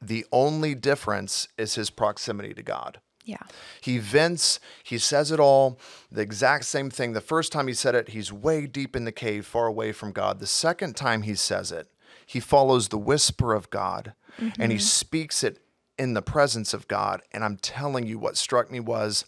the 0.00 0.24
only 0.32 0.74
difference 0.74 1.48
is 1.56 1.74
his 1.74 1.90
proximity 1.90 2.52
to 2.54 2.62
god 2.62 3.00
Yeah. 3.28 3.42
he 3.82 3.98
vents, 3.98 4.58
he 4.82 4.96
says 4.96 5.30
it 5.30 5.38
all, 5.38 5.78
the 6.10 6.22
exact 6.22 6.64
same 6.64 6.88
thing. 6.88 7.12
The 7.12 7.20
first 7.20 7.52
time 7.52 7.68
he 7.68 7.74
said 7.74 7.94
it, 7.94 8.08
he's 8.08 8.32
way 8.32 8.66
deep 8.66 8.96
in 8.96 9.04
the 9.04 9.12
cave, 9.12 9.44
far 9.44 9.66
away 9.66 9.92
from 9.92 10.12
God. 10.12 10.40
The 10.40 10.46
second 10.46 10.96
time 10.96 11.22
he 11.22 11.34
says 11.34 11.70
it, 11.70 11.88
he 12.24 12.40
follows 12.40 12.88
the 12.88 12.96
whisper 12.96 13.52
of 13.52 13.68
God 13.68 14.14
and 14.38 14.72
he 14.72 14.78
mm-hmm. 14.78 14.78
speaks 14.78 15.44
it 15.44 15.58
in 15.98 16.14
the 16.14 16.22
presence 16.22 16.72
of 16.72 16.88
God. 16.88 17.20
And 17.32 17.44
I'm 17.44 17.56
telling 17.56 18.06
you, 18.06 18.18
what 18.18 18.36
struck 18.36 18.70
me 18.70 18.80
was 18.80 19.24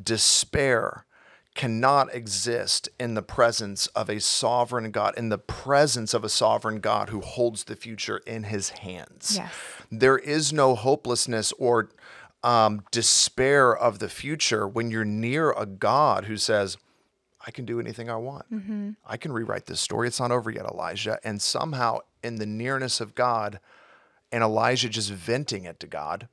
despair 0.00 1.06
cannot 1.54 2.14
exist 2.14 2.88
in 3.00 3.14
the 3.14 3.22
presence 3.22 3.88
of 3.88 4.08
a 4.08 4.20
sovereign 4.20 4.90
God, 4.92 5.14
in 5.16 5.28
the 5.28 5.38
presence 5.38 6.14
of 6.14 6.22
a 6.22 6.28
sovereign 6.28 6.80
God 6.80 7.10
who 7.10 7.20
holds 7.20 7.64
the 7.64 7.74
future 7.76 8.18
in 8.18 8.44
his 8.44 8.70
hands. 8.70 9.34
Yes. 9.36 9.52
There 9.90 10.18
is 10.18 10.52
no 10.52 10.74
hopelessness 10.74 11.52
or 11.58 11.90
um, 12.42 12.82
despair 12.90 13.76
of 13.76 13.98
the 13.98 14.08
future 14.08 14.66
when 14.66 14.90
you're 14.90 15.04
near 15.04 15.50
a 15.52 15.66
God 15.66 16.26
who 16.26 16.36
says, 16.36 16.76
I 17.46 17.50
can 17.50 17.64
do 17.64 17.80
anything 17.80 18.10
I 18.10 18.16
want. 18.16 18.46
I 19.06 19.16
can 19.16 19.32
rewrite 19.32 19.66
this 19.66 19.80
story. 19.80 20.06
It's 20.08 20.20
not 20.20 20.30
over 20.30 20.50
yet, 20.50 20.66
Elijah. 20.66 21.18
And 21.24 21.40
somehow, 21.40 21.98
in 22.22 22.36
the 22.36 22.46
nearness 22.46 23.00
of 23.00 23.14
God, 23.14 23.58
and 24.30 24.42
Elijah 24.42 24.88
just 24.88 25.10
venting 25.10 25.64
it 25.64 25.80
to 25.80 25.86
God, 25.86 26.28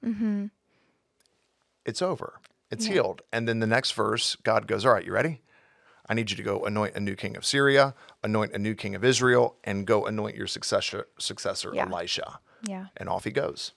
it's 1.85 2.01
over. 2.01 2.39
It's 2.71 2.85
healed. 2.85 3.21
And 3.31 3.47
then 3.47 3.59
the 3.59 3.67
next 3.67 3.91
verse, 3.93 4.35
God 4.43 4.67
goes, 4.67 4.85
All 4.85 4.93
right, 4.93 5.05
you 5.05 5.13
ready? 5.13 5.41
I 6.09 6.13
need 6.13 6.29
you 6.29 6.37
to 6.37 6.43
go 6.43 6.65
anoint 6.65 6.95
a 6.95 6.99
new 6.99 7.15
king 7.15 7.35
of 7.37 7.45
Syria, 7.45 7.95
anoint 8.23 8.53
a 8.53 8.59
new 8.59 8.75
king 8.75 8.93
of 8.95 9.03
Israel, 9.03 9.55
and 9.63 9.87
go 9.87 10.05
anoint 10.05 10.35
your 10.35 10.47
successor, 10.47 11.07
successor 11.17 11.71
Yeah. 11.73 11.85
Elisha. 11.89 12.39
Yeah. 12.63 12.87
And 12.97 13.07
off 13.09 13.23
he 13.23 13.31
goes. 13.31 13.71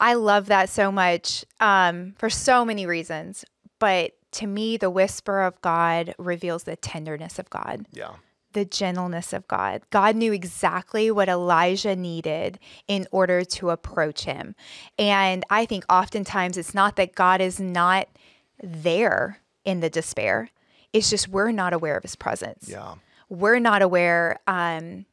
I 0.00 0.14
love 0.14 0.46
that 0.46 0.68
so 0.70 0.90
much 0.90 1.44
um, 1.60 2.14
for 2.18 2.30
so 2.30 2.64
many 2.64 2.86
reasons. 2.86 3.44
But 3.78 4.12
to 4.32 4.46
me, 4.46 4.76
the 4.76 4.90
whisper 4.90 5.42
of 5.42 5.60
God 5.60 6.14
reveals 6.18 6.64
the 6.64 6.76
tenderness 6.76 7.38
of 7.38 7.50
God, 7.50 7.86
Yeah. 7.92 8.12
the 8.52 8.64
gentleness 8.64 9.32
of 9.32 9.46
God. 9.48 9.82
God 9.90 10.16
knew 10.16 10.32
exactly 10.32 11.10
what 11.10 11.28
Elijah 11.28 11.94
needed 11.96 12.58
in 12.88 13.06
order 13.10 13.44
to 13.44 13.70
approach 13.70 14.24
him. 14.24 14.54
And 14.98 15.44
I 15.50 15.66
think 15.66 15.84
oftentimes 15.88 16.56
it's 16.56 16.74
not 16.74 16.96
that 16.96 17.14
God 17.14 17.40
is 17.40 17.58
not 17.60 18.08
there 18.62 19.40
in 19.64 19.80
the 19.80 19.90
despair, 19.90 20.50
it's 20.92 21.10
just 21.10 21.28
we're 21.28 21.52
not 21.52 21.72
aware 21.72 21.96
of 21.96 22.02
his 22.02 22.16
presence 22.16 22.68
Yeah. 22.68 22.94
we're 23.28 23.58
not 23.60 23.80
aware 23.82 24.40
um, 24.46 25.06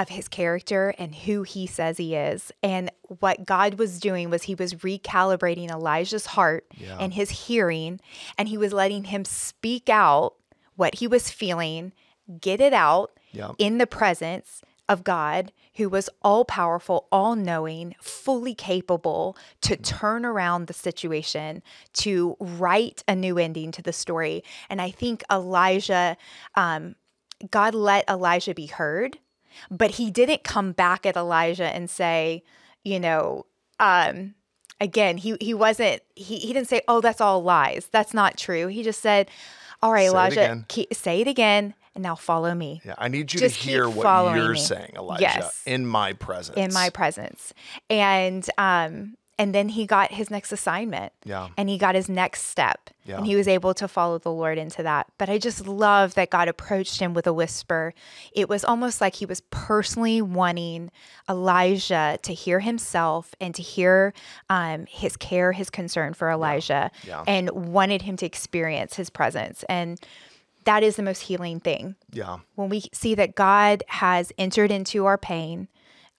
of 0.00 0.08
his 0.08 0.28
character 0.28 0.94
and 0.98 1.14
who 1.14 1.42
he 1.42 1.66
says 1.66 1.98
he 1.98 2.14
is. 2.14 2.50
And 2.62 2.90
what 3.18 3.44
God 3.44 3.74
was 3.74 4.00
doing 4.00 4.30
was 4.30 4.44
he 4.44 4.54
was 4.54 4.74
recalibrating 4.74 5.70
Elijah's 5.70 6.26
heart 6.26 6.66
Yeah. 6.76 6.96
and 6.98 7.12
his 7.12 7.30
hearing, 7.30 8.00
and 8.38 8.48
he 8.48 8.56
was 8.56 8.72
letting 8.72 9.04
him 9.04 9.24
speak 9.24 9.88
out 9.88 10.34
what 10.76 10.96
he 10.96 11.06
was 11.06 11.30
feeling, 11.30 11.92
get 12.40 12.60
it 12.60 12.72
out 12.72 13.10
Yeah. 13.32 13.52
in 13.58 13.78
the 13.78 13.86
presence 13.86 14.62
of 14.88 15.04
God, 15.04 15.52
who 15.76 15.88
was 15.88 16.08
all 16.22 16.44
powerful, 16.44 17.06
all 17.12 17.36
knowing, 17.36 17.94
fully 18.00 18.54
capable 18.54 19.36
to 19.60 19.76
turn 19.76 20.24
around 20.24 20.66
the 20.66 20.72
situation, 20.72 21.62
to 21.92 22.36
write 22.40 23.04
a 23.06 23.14
new 23.14 23.38
ending 23.38 23.70
to 23.72 23.82
the 23.82 23.92
story. 23.92 24.42
And 24.68 24.80
I 24.80 24.90
think 24.90 25.22
Elijah, 25.30 26.16
um, 26.54 26.96
God 27.50 27.74
let 27.74 28.08
Elijah 28.08 28.54
be 28.54 28.66
heard, 28.66 29.18
but 29.70 29.92
he 29.92 30.10
didn't 30.10 30.44
come 30.44 30.72
back 30.72 31.06
at 31.06 31.16
Elijah 31.16 31.64
and 31.74 31.88
say, 31.90 32.42
you 32.84 32.98
know, 33.00 33.46
um, 33.78 34.34
again, 34.80 35.16
he 35.18 35.36
he 35.40 35.54
wasn't 35.54 36.02
he 36.14 36.38
he 36.38 36.52
didn't 36.52 36.68
say, 36.68 36.82
"Oh, 36.88 37.00
that's 37.00 37.20
all 37.20 37.42
lies. 37.42 37.88
That's 37.92 38.14
not 38.14 38.36
true." 38.36 38.66
He 38.68 38.82
just 38.82 39.00
said, 39.00 39.30
"All 39.82 39.92
right, 39.92 40.02
Say 40.02 40.08
Elijah, 40.08 40.64
keep, 40.68 40.92
say 40.94 41.20
it 41.20 41.28
again, 41.28 41.74
and 41.94 42.02
now 42.02 42.14
follow 42.14 42.54
me." 42.54 42.80
Yeah. 42.84 42.94
I 42.98 43.08
need 43.08 43.32
you 43.32 43.40
Just 43.40 43.60
to 43.60 43.68
hear 43.68 43.88
what 43.88 44.34
you're 44.34 44.52
me. 44.52 44.58
saying, 44.58 44.92
Elijah, 44.96 45.22
Yes. 45.22 45.62
in 45.66 45.86
my 45.86 46.12
presence. 46.14 46.56
in 46.56 46.72
my 46.72 46.90
presence 46.90 47.52
and 47.88 48.48
um 48.58 49.16
And 49.40 49.54
then 49.54 49.70
he 49.70 49.86
got 49.86 50.12
his 50.12 50.30
next 50.30 50.52
assignment. 50.52 51.12
Yeah. 51.24 51.48
And 51.56 51.68
he 51.70 51.78
got 51.78 51.94
his 51.94 52.08
next 52.08 52.42
step. 52.42 52.90
Yeah. 53.04 53.16
And 53.16 53.26
he 53.26 53.36
was 53.36 53.48
able 53.48 53.72
to 53.74 53.88
follow 53.88 54.18
the 54.18 54.30
Lord 54.30 54.58
into 54.58 54.82
that. 54.82 55.06
But 55.16 55.30
I 55.30 55.38
just 55.38 55.66
love 55.66 56.12
that 56.14 56.28
God 56.30 56.46
approached 56.48 57.00
him 57.00 57.14
with 57.14 57.26
a 57.26 57.32
whisper. 57.32 57.94
It 58.34 58.48
was 58.48 58.64
almost 58.64 59.00
like 59.00 59.14
he 59.14 59.24
was 59.26 59.40
personally 59.50 60.20
wanting 60.20 60.90
Elijah 61.28 62.18
to 62.22 62.34
hear 62.34 62.60
himself 62.60 63.34
and 63.40 63.54
to 63.54 63.62
hear 63.62 64.12
um, 64.50 64.84
his 64.86 65.16
care, 65.16 65.52
his 65.52 65.70
concern 65.70 66.12
for 66.12 66.30
Elijah, 66.30 66.90
Yeah. 67.06 67.24
and 67.26 67.50
wanted 67.50 68.02
him 68.02 68.16
to 68.18 68.26
experience 68.26 68.96
his 68.96 69.08
presence. 69.08 69.64
And 69.70 69.98
that 70.64 70.82
is 70.82 70.96
the 70.96 71.02
most 71.02 71.20
healing 71.22 71.60
thing 71.60 71.96
Yeah. 72.12 72.40
when 72.56 72.68
we 72.68 72.82
see 72.92 73.14
that 73.14 73.34
God 73.34 73.82
has 73.88 74.32
entered 74.36 74.70
into 74.70 75.06
our 75.06 75.16
pain 75.16 75.68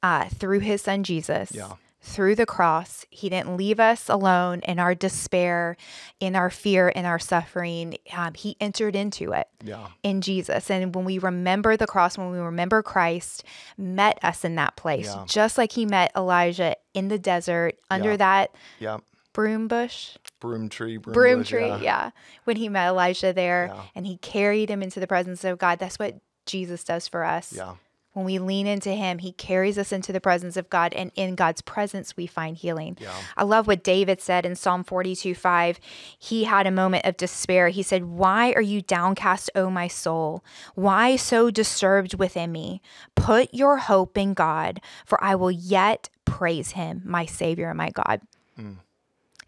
uh, 0.02 0.30
through 0.30 0.60
his 0.62 0.82
son 0.82 1.04
Jesus, 1.04 1.52
Yeah. 1.54 1.74
Through 2.04 2.34
the 2.36 2.46
cross. 2.48 3.06
He 3.12 3.30
didn't 3.30 3.58
leave 3.58 3.80
us 3.80 4.10
alone 4.10 4.62
in 4.62 4.80
our 4.80 4.96
despair, 4.96 5.78
in 6.20 6.36
our 6.36 6.50
fear, 6.50 6.90
in 6.90 7.06
our 7.06 7.20
suffering. 7.20 7.96
Um, 8.16 8.34
he 8.34 8.58
entered 8.60 8.96
into 8.96 9.34
it 9.34 9.48
Yeah. 9.64 9.88
in 10.02 10.22
Jesus. 10.22 10.72
And 10.72 10.96
when 10.96 11.06
we 11.06 11.20
remember 11.20 11.78
the 11.78 11.86
cross, 11.86 12.18
when 12.18 12.32
we 12.32 12.40
remember 12.40 12.82
Christ 12.82 13.44
met 13.78 14.18
us 14.24 14.44
in 14.44 14.56
that 14.56 14.76
place, 14.76 15.06
Yeah. 15.14 15.26
just 15.28 15.58
like 15.60 15.74
he 15.74 15.86
met 15.86 16.12
Elijah 16.16 16.76
in 16.96 17.08
the 17.10 17.20
desert 17.20 17.78
under 17.90 18.12
Yeah. 18.12 18.18
that 18.18 18.56
Yeah. 18.80 18.98
broom 19.34 19.68
bush 19.68 20.18
Broom 20.40 20.70
tree. 20.70 20.98
Broom, 20.98 21.14
broom 21.14 21.40
bush, 21.42 21.50
tree. 21.50 21.68
Yeah. 21.84 22.10
When 22.46 22.56
he 22.58 22.68
met 22.68 22.88
Elijah 22.88 23.32
there 23.32 23.72
and 23.94 24.08
he 24.08 24.18
carried 24.18 24.72
him 24.72 24.82
into 24.82 25.00
the 25.00 25.06
presence 25.06 25.44
of 25.44 25.60
God. 25.60 25.78
That's 25.78 26.00
what 26.00 26.16
Jesus 26.48 26.84
does 26.84 27.08
for 27.08 27.24
us. 27.24 27.54
Yeah. 27.54 27.76
When 28.14 28.26
we 28.26 28.40
lean 28.40 28.68
into 28.68 28.92
him, 28.92 29.20
he 29.20 29.32
carries 29.32 29.78
us 29.78 29.94
into 29.94 30.12
the 30.12 30.20
presence 30.20 30.58
of 30.58 30.70
God, 30.70 30.94
and 30.94 31.12
in 31.16 31.36
God's 31.36 31.62
presence, 31.62 32.18
we 32.18 32.28
find 32.28 32.58
healing. 32.58 32.98
Yeah. 33.00 33.14
I 33.38 33.44
love 33.44 33.68
what 33.68 33.84
David 33.84 34.20
said 34.20 34.46
in 34.46 34.56
Psalm 34.56 34.84
42 34.84 35.34
5. 35.34 35.80
He 36.20 36.44
had 36.44 36.68
a 36.68 36.72
moment 36.72 37.06
of 37.06 37.16
despair. 37.16 37.70
He 37.70 37.84
said, 37.84 38.04
Why 38.06 38.52
are 38.54 38.62
you 38.62 38.82
downcast, 38.82 39.50
O 39.56 39.70
my 39.70 39.88
soul? 39.88 40.44
Why 40.76 41.16
so 41.16 41.50
disturbed 41.50 42.20
within 42.20 42.52
me? 42.52 42.82
Put 43.16 43.54
your 43.54 43.78
hope 43.78 44.18
in 44.18 44.34
God, 44.34 44.82
for 45.06 45.24
I 45.24 45.36
will 45.36 45.52
yet 45.52 46.10
praise 46.26 46.72
him, 46.72 47.04
my 47.06 47.26
Savior 47.26 47.70
and 47.70 47.78
my 47.78 47.92
God. 47.92 48.22
Mm. 48.60 48.78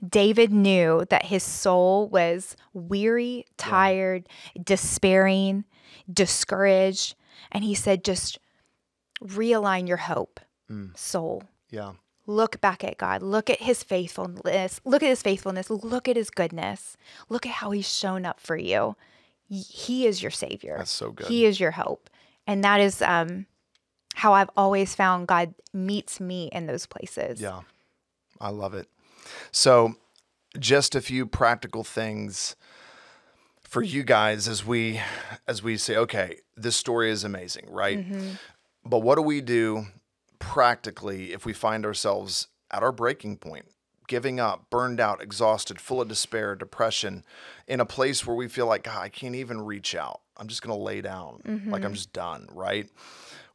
David 0.07 0.51
knew 0.51 1.05
that 1.09 1.25
his 1.25 1.43
soul 1.43 2.07
was 2.09 2.55
weary, 2.73 3.45
tired, 3.57 4.27
despairing, 4.61 5.63
discouraged. 6.11 7.15
And 7.51 7.63
he 7.63 7.73
said, 7.73 8.03
just 8.03 8.37
realign 9.23 9.87
your 9.87 9.97
hope, 9.97 10.39
soul. 10.95 11.43
Yeah. 11.69 11.93
Look 12.25 12.61
back 12.61 12.83
at 12.83 12.97
God. 12.97 13.21
Look 13.21 13.49
at 13.49 13.61
his 13.61 13.83
faithfulness. 13.83 14.79
Look 14.85 15.03
at 15.03 15.09
his 15.09 15.21
faithfulness. 15.21 15.69
Look 15.69 16.07
at 16.07 16.15
his 16.15 16.29
goodness. 16.29 16.95
Look 17.29 17.45
at 17.45 17.53
how 17.53 17.71
he's 17.71 17.87
shown 17.87 18.25
up 18.25 18.39
for 18.39 18.55
you. 18.55 18.95
He 19.49 20.07
is 20.07 20.21
your 20.21 20.31
savior. 20.31 20.75
That's 20.77 20.91
so 20.91 21.11
good. 21.11 21.27
He 21.27 21.45
is 21.45 21.59
your 21.59 21.71
hope. 21.71 22.09
And 22.47 22.63
that 22.63 22.79
is 22.79 23.01
um, 23.01 23.45
how 24.15 24.33
I've 24.33 24.49
always 24.55 24.95
found 24.95 25.27
God 25.27 25.53
meets 25.73 26.19
me 26.19 26.49
in 26.51 26.65
those 26.65 26.85
places. 26.85 27.41
Yeah. 27.41 27.61
I 28.39 28.49
love 28.49 28.73
it. 28.73 28.87
So, 29.51 29.95
just 30.59 30.95
a 30.95 31.01
few 31.01 31.25
practical 31.25 31.83
things 31.83 32.55
for 33.63 33.81
you 33.81 34.03
guys 34.03 34.47
as 34.47 34.65
we 34.65 35.01
as 35.47 35.63
we 35.63 35.77
say, 35.77 35.95
okay, 35.97 36.37
this 36.55 36.75
story 36.75 37.09
is 37.09 37.23
amazing, 37.23 37.65
right? 37.69 38.05
But 38.85 38.99
what 38.99 39.15
do 39.15 39.21
we 39.21 39.41
do 39.41 39.85
practically 40.39 41.31
if 41.33 41.45
we 41.45 41.53
find 41.53 41.85
ourselves 41.85 42.47
at 42.69 42.83
our 42.83 42.91
breaking 42.91 43.37
point, 43.37 43.65
giving 44.07 44.39
up, 44.39 44.69
burned 44.69 44.99
out, 44.99 45.21
exhausted, 45.21 45.79
full 45.79 46.01
of 46.01 46.07
despair, 46.09 46.55
depression, 46.55 47.23
in 47.67 47.79
a 47.79 47.85
place 47.85 48.25
where 48.27 48.35
we 48.35 48.47
feel 48.47 48.65
like, 48.67 48.83
God, 48.83 48.99
I 49.01 49.09
can't 49.09 49.35
even 49.35 49.61
reach 49.61 49.95
out. 49.95 50.21
I'm 50.35 50.47
just 50.47 50.61
going 50.61 50.77
to 50.77 50.83
lay 50.83 50.99
down, 51.01 51.41
like 51.71 51.85
I'm 51.85 51.93
just 51.93 52.11
done, 52.11 52.47
right? 52.51 52.89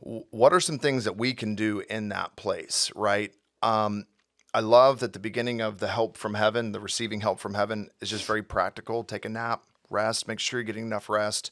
W- 0.03 0.25
What 0.31 0.53
are 0.53 0.61
some 0.61 0.79
things 0.79 1.05
that 1.05 1.17
we 1.17 1.35
can 1.35 1.55
do 1.55 1.81
in 1.91 2.09
that 2.09 2.37
place, 2.37 2.91
right? 2.95 3.33
Um, 3.63 4.07
I 4.55 4.61
love 4.61 5.01
that 5.01 5.13
the 5.13 5.19
beginning 5.19 5.61
of 5.61 5.79
the 5.79 5.89
help 5.89 6.17
from 6.17 6.35
heaven, 6.35 6.73
the 6.73 6.81
receiving 6.81 7.21
help 7.21 7.39
from 7.41 7.55
heaven, 7.55 7.91
is 8.01 8.09
just 8.11 8.25
very 8.25 8.43
practical. 8.43 9.05
Take 9.05 9.25
a 9.25 9.29
nap, 9.29 9.65
rest, 9.91 10.27
make 10.29 10.39
sure 10.39 10.61
you're 10.61 10.65
getting 10.65 10.87
enough 10.87 11.09
rest. 11.11 11.51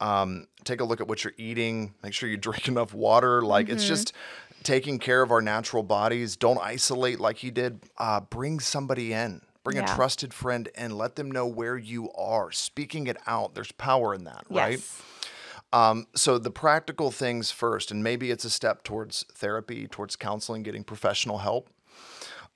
Um, 0.00 0.46
take 0.64 0.80
a 0.80 0.84
look 0.84 1.00
at 1.00 1.08
what 1.08 1.24
you're 1.24 1.32
eating, 1.36 1.94
make 2.02 2.12
sure 2.12 2.28
you 2.28 2.36
drink 2.36 2.68
enough 2.74 2.94
water. 2.94 3.42
Like 3.42 3.68
it's 3.68 3.86
just 3.86 4.12
taking 4.62 4.98
care 4.98 5.22
of 5.22 5.30
our 5.30 5.40
natural 5.42 5.82
bodies. 5.82 6.36
Don't 6.36 6.58
isolate 6.60 7.18
like 7.20 7.38
he 7.38 7.50
did. 7.50 7.80
Uh, 7.96 8.20
bring 8.20 8.60
somebody 8.60 9.12
in, 9.12 9.40
bring 9.64 9.76
Yeah. 9.76 9.92
a 9.92 9.96
trusted 9.96 10.32
friend 10.32 10.68
in, 10.76 10.96
let 10.96 11.16
them 11.16 11.30
know 11.30 11.46
where 11.46 11.76
you 11.76 12.10
are. 12.12 12.52
Speaking 12.52 13.06
it 13.06 13.16
out, 13.26 13.54
there's 13.54 13.72
power 13.72 14.14
in 14.14 14.24
that, 14.24 14.44
right? 14.50 14.80
Um, 15.72 16.06
so 16.14 16.38
the 16.38 16.50
practical 16.50 17.10
things 17.10 17.50
first, 17.50 17.90
and 17.90 18.02
maybe 18.02 18.30
it's 18.30 18.44
a 18.44 18.50
step 18.50 18.82
towards 18.84 19.24
therapy, 19.34 19.86
towards 19.86 20.16
counseling, 20.16 20.62
getting 20.62 20.82
professional 20.84 21.38
help. 21.38 21.68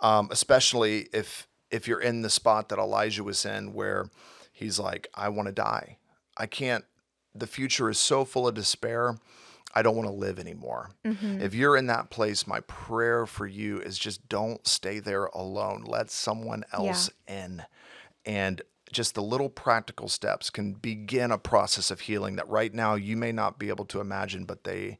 Um, 0.00 0.28
especially 0.30 1.08
if 1.12 1.46
if 1.70 1.86
you're 1.88 2.00
in 2.00 2.22
the 2.22 2.30
spot 2.30 2.68
that 2.68 2.78
Elijah 2.78 3.22
was 3.24 3.44
in, 3.46 3.72
where 3.72 4.06
he's 4.52 4.78
like, 4.78 5.08
I 5.14 5.28
want 5.28 5.46
to 5.46 5.52
die. 5.52 5.98
I 6.36 6.46
can't. 6.46 6.84
The 7.34 7.46
future 7.46 7.88
is 7.88 7.98
so 7.98 8.24
full 8.24 8.48
of 8.48 8.54
despair. 8.54 9.16
I 9.74 9.80
don't 9.82 9.96
want 9.96 10.08
to 10.08 10.14
live 10.14 10.38
anymore. 10.38 10.90
If 11.42 11.54
you're 11.54 11.78
in 11.78 11.86
that 11.86 12.10
place, 12.10 12.46
my 12.46 12.60
prayer 12.60 13.24
for 13.24 13.46
you 13.46 13.78
is 13.78 13.98
just 13.98 14.28
don't 14.28 14.66
stay 14.66 14.98
there 14.98 15.26
alone. 15.26 15.84
Let 15.86 16.10
someone 16.10 16.64
else 16.72 17.08
in. 17.26 17.62
And 18.26 18.60
just 18.92 19.14
the 19.14 19.22
little 19.22 19.48
practical 19.48 20.08
steps 20.08 20.50
can 20.50 20.74
begin 20.74 21.30
a 21.30 21.38
process 21.38 21.90
of 21.90 22.00
healing 22.00 22.36
that 22.36 22.48
right 22.48 22.74
now 22.74 22.94
you 22.94 23.16
may 23.16 23.32
not 23.32 23.58
be 23.58 23.70
able 23.70 23.86
to 23.86 24.00
imagine, 24.00 24.44
but 24.44 24.64
they 24.64 24.98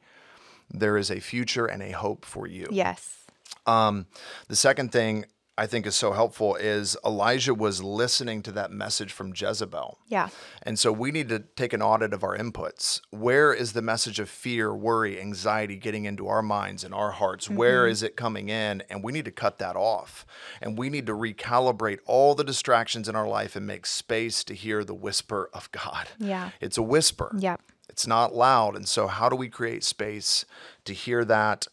there 0.71 0.97
is 0.97 1.11
a 1.11 1.21
future 1.21 1.67
and 1.67 1.83
a 1.83 1.91
hope 1.91 2.25
for 2.25 2.47
you. 2.47 2.67
Yes. 2.71 3.19
Um, 3.67 4.07
the 4.49 4.57
second 4.57 4.91
thing 4.91 5.27
I 5.59 5.67
think 5.67 5.87
is 5.87 5.95
so 5.95 6.13
helpful 6.13 6.57
is 6.57 6.97
Elijah 7.05 7.53
was 7.53 7.83
listening 7.83 8.43
to 8.43 8.53
that 8.53 8.71
message 8.71 9.13
from 9.13 9.35
Jezebel. 9.37 9.99
Yeah. 10.09 10.29
And 10.63 10.79
so 10.79 10.91
we 10.91 11.11
need 11.11 11.29
to 11.29 11.41
take 11.41 11.75
an 11.75 11.83
audit 11.83 12.15
of 12.15 12.25
our 12.25 12.37
inputs. 12.37 13.03
Where 13.11 13.53
is 13.53 13.75
the 13.75 13.83
message 13.83 14.19
of 14.19 14.31
fear, 14.31 14.75
worry, 14.75 15.21
anxiety 15.21 15.77
getting 15.77 16.07
into 16.07 16.27
our 16.27 16.41
minds 16.43 16.85
and 16.85 16.95
our 16.95 17.11
hearts? 17.11 17.51
Where 17.51 17.87
is 17.87 18.03
it 18.03 18.17
coming 18.17 18.49
in? 18.49 18.83
And 18.89 19.05
we 19.05 19.13
need 19.13 19.27
to 19.27 19.31
cut 19.31 19.59
that 19.59 19.77
off. 19.77 20.25
And 20.63 20.79
we 20.79 20.89
need 20.89 21.07
to 21.07 21.13
recalibrate 21.13 21.99
all 22.07 22.35
the 22.35 22.45
distractions 22.45 23.07
in 23.07 23.15
our 23.15 23.29
life 23.29 23.55
and 23.55 23.67
make 23.67 23.85
space 23.85 24.43
to 24.45 24.55
hear 24.55 24.85
the 24.85 24.95
whisper 24.95 25.51
of 25.53 25.71
God. 25.71 26.09
Yeah. 26.19 26.51
It's 26.63 26.79
a 26.79 26.83
whisper. 26.83 27.37
Yep. 27.39 27.61
It's 27.91 28.07
not 28.07 28.35
loud. 28.35 28.75
And 28.75 28.89
so, 28.89 29.07
how 29.07 29.29
do 29.29 29.37
we 29.37 29.51
create 29.51 29.85
space 29.85 30.47
to 30.87 30.95
hear 30.95 31.27
that? 31.27 31.69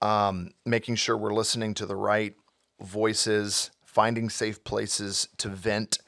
Um, 0.00 0.50
making 0.66 0.96
sure 0.96 1.16
we're 1.16 1.32
listening 1.32 1.72
to 1.74 1.86
the 1.86 1.96
right 1.96 2.34
voices, 2.80 3.70
finding 3.84 4.28
safe 4.28 4.62
places 4.64 5.28
to 5.38 5.48
vent. 5.48 5.98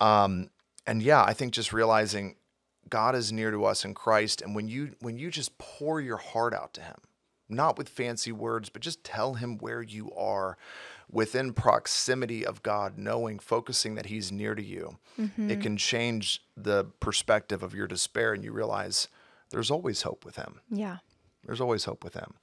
Um, 0.00 0.50
and 0.86 1.02
yeah, 1.02 1.22
I 1.22 1.32
think 1.32 1.52
just 1.52 1.72
realizing 1.72 2.36
God 2.88 3.14
is 3.14 3.32
near 3.32 3.50
to 3.50 3.64
us 3.64 3.84
in 3.84 3.94
Christ. 3.94 4.42
And 4.42 4.54
when 4.54 4.68
you 4.68 4.94
when 5.00 5.18
you 5.18 5.30
just 5.30 5.58
pour 5.58 6.00
your 6.00 6.16
heart 6.16 6.54
out 6.54 6.72
to 6.74 6.80
Him, 6.80 6.96
not 7.48 7.78
with 7.78 7.88
fancy 7.88 8.32
words, 8.32 8.68
but 8.68 8.82
just 8.82 9.04
tell 9.04 9.34
Him 9.34 9.58
where 9.58 9.82
you 9.82 10.12
are 10.12 10.56
within 11.10 11.52
proximity 11.52 12.44
of 12.44 12.62
God, 12.62 12.98
knowing, 12.98 13.38
focusing 13.38 13.94
that 13.94 14.06
He's 14.06 14.32
near 14.32 14.54
to 14.54 14.64
you, 14.64 14.98
it 15.50 15.60
can 15.60 15.76
change 15.76 16.42
the 16.56 16.84
perspective 17.00 17.62
of 17.62 17.74
your 17.74 17.86
despair. 17.86 18.32
And 18.32 18.44
you 18.44 18.52
realize 18.52 19.08
there's 19.50 19.70
always 19.70 20.02
hope 20.02 20.24
with 20.24 20.36
Him. 20.36 20.60
Yeah. 20.70 20.98
There's 21.44 21.60
always 21.60 21.84
hope 21.84 22.02
with 22.02 22.14
Him. 22.14 22.34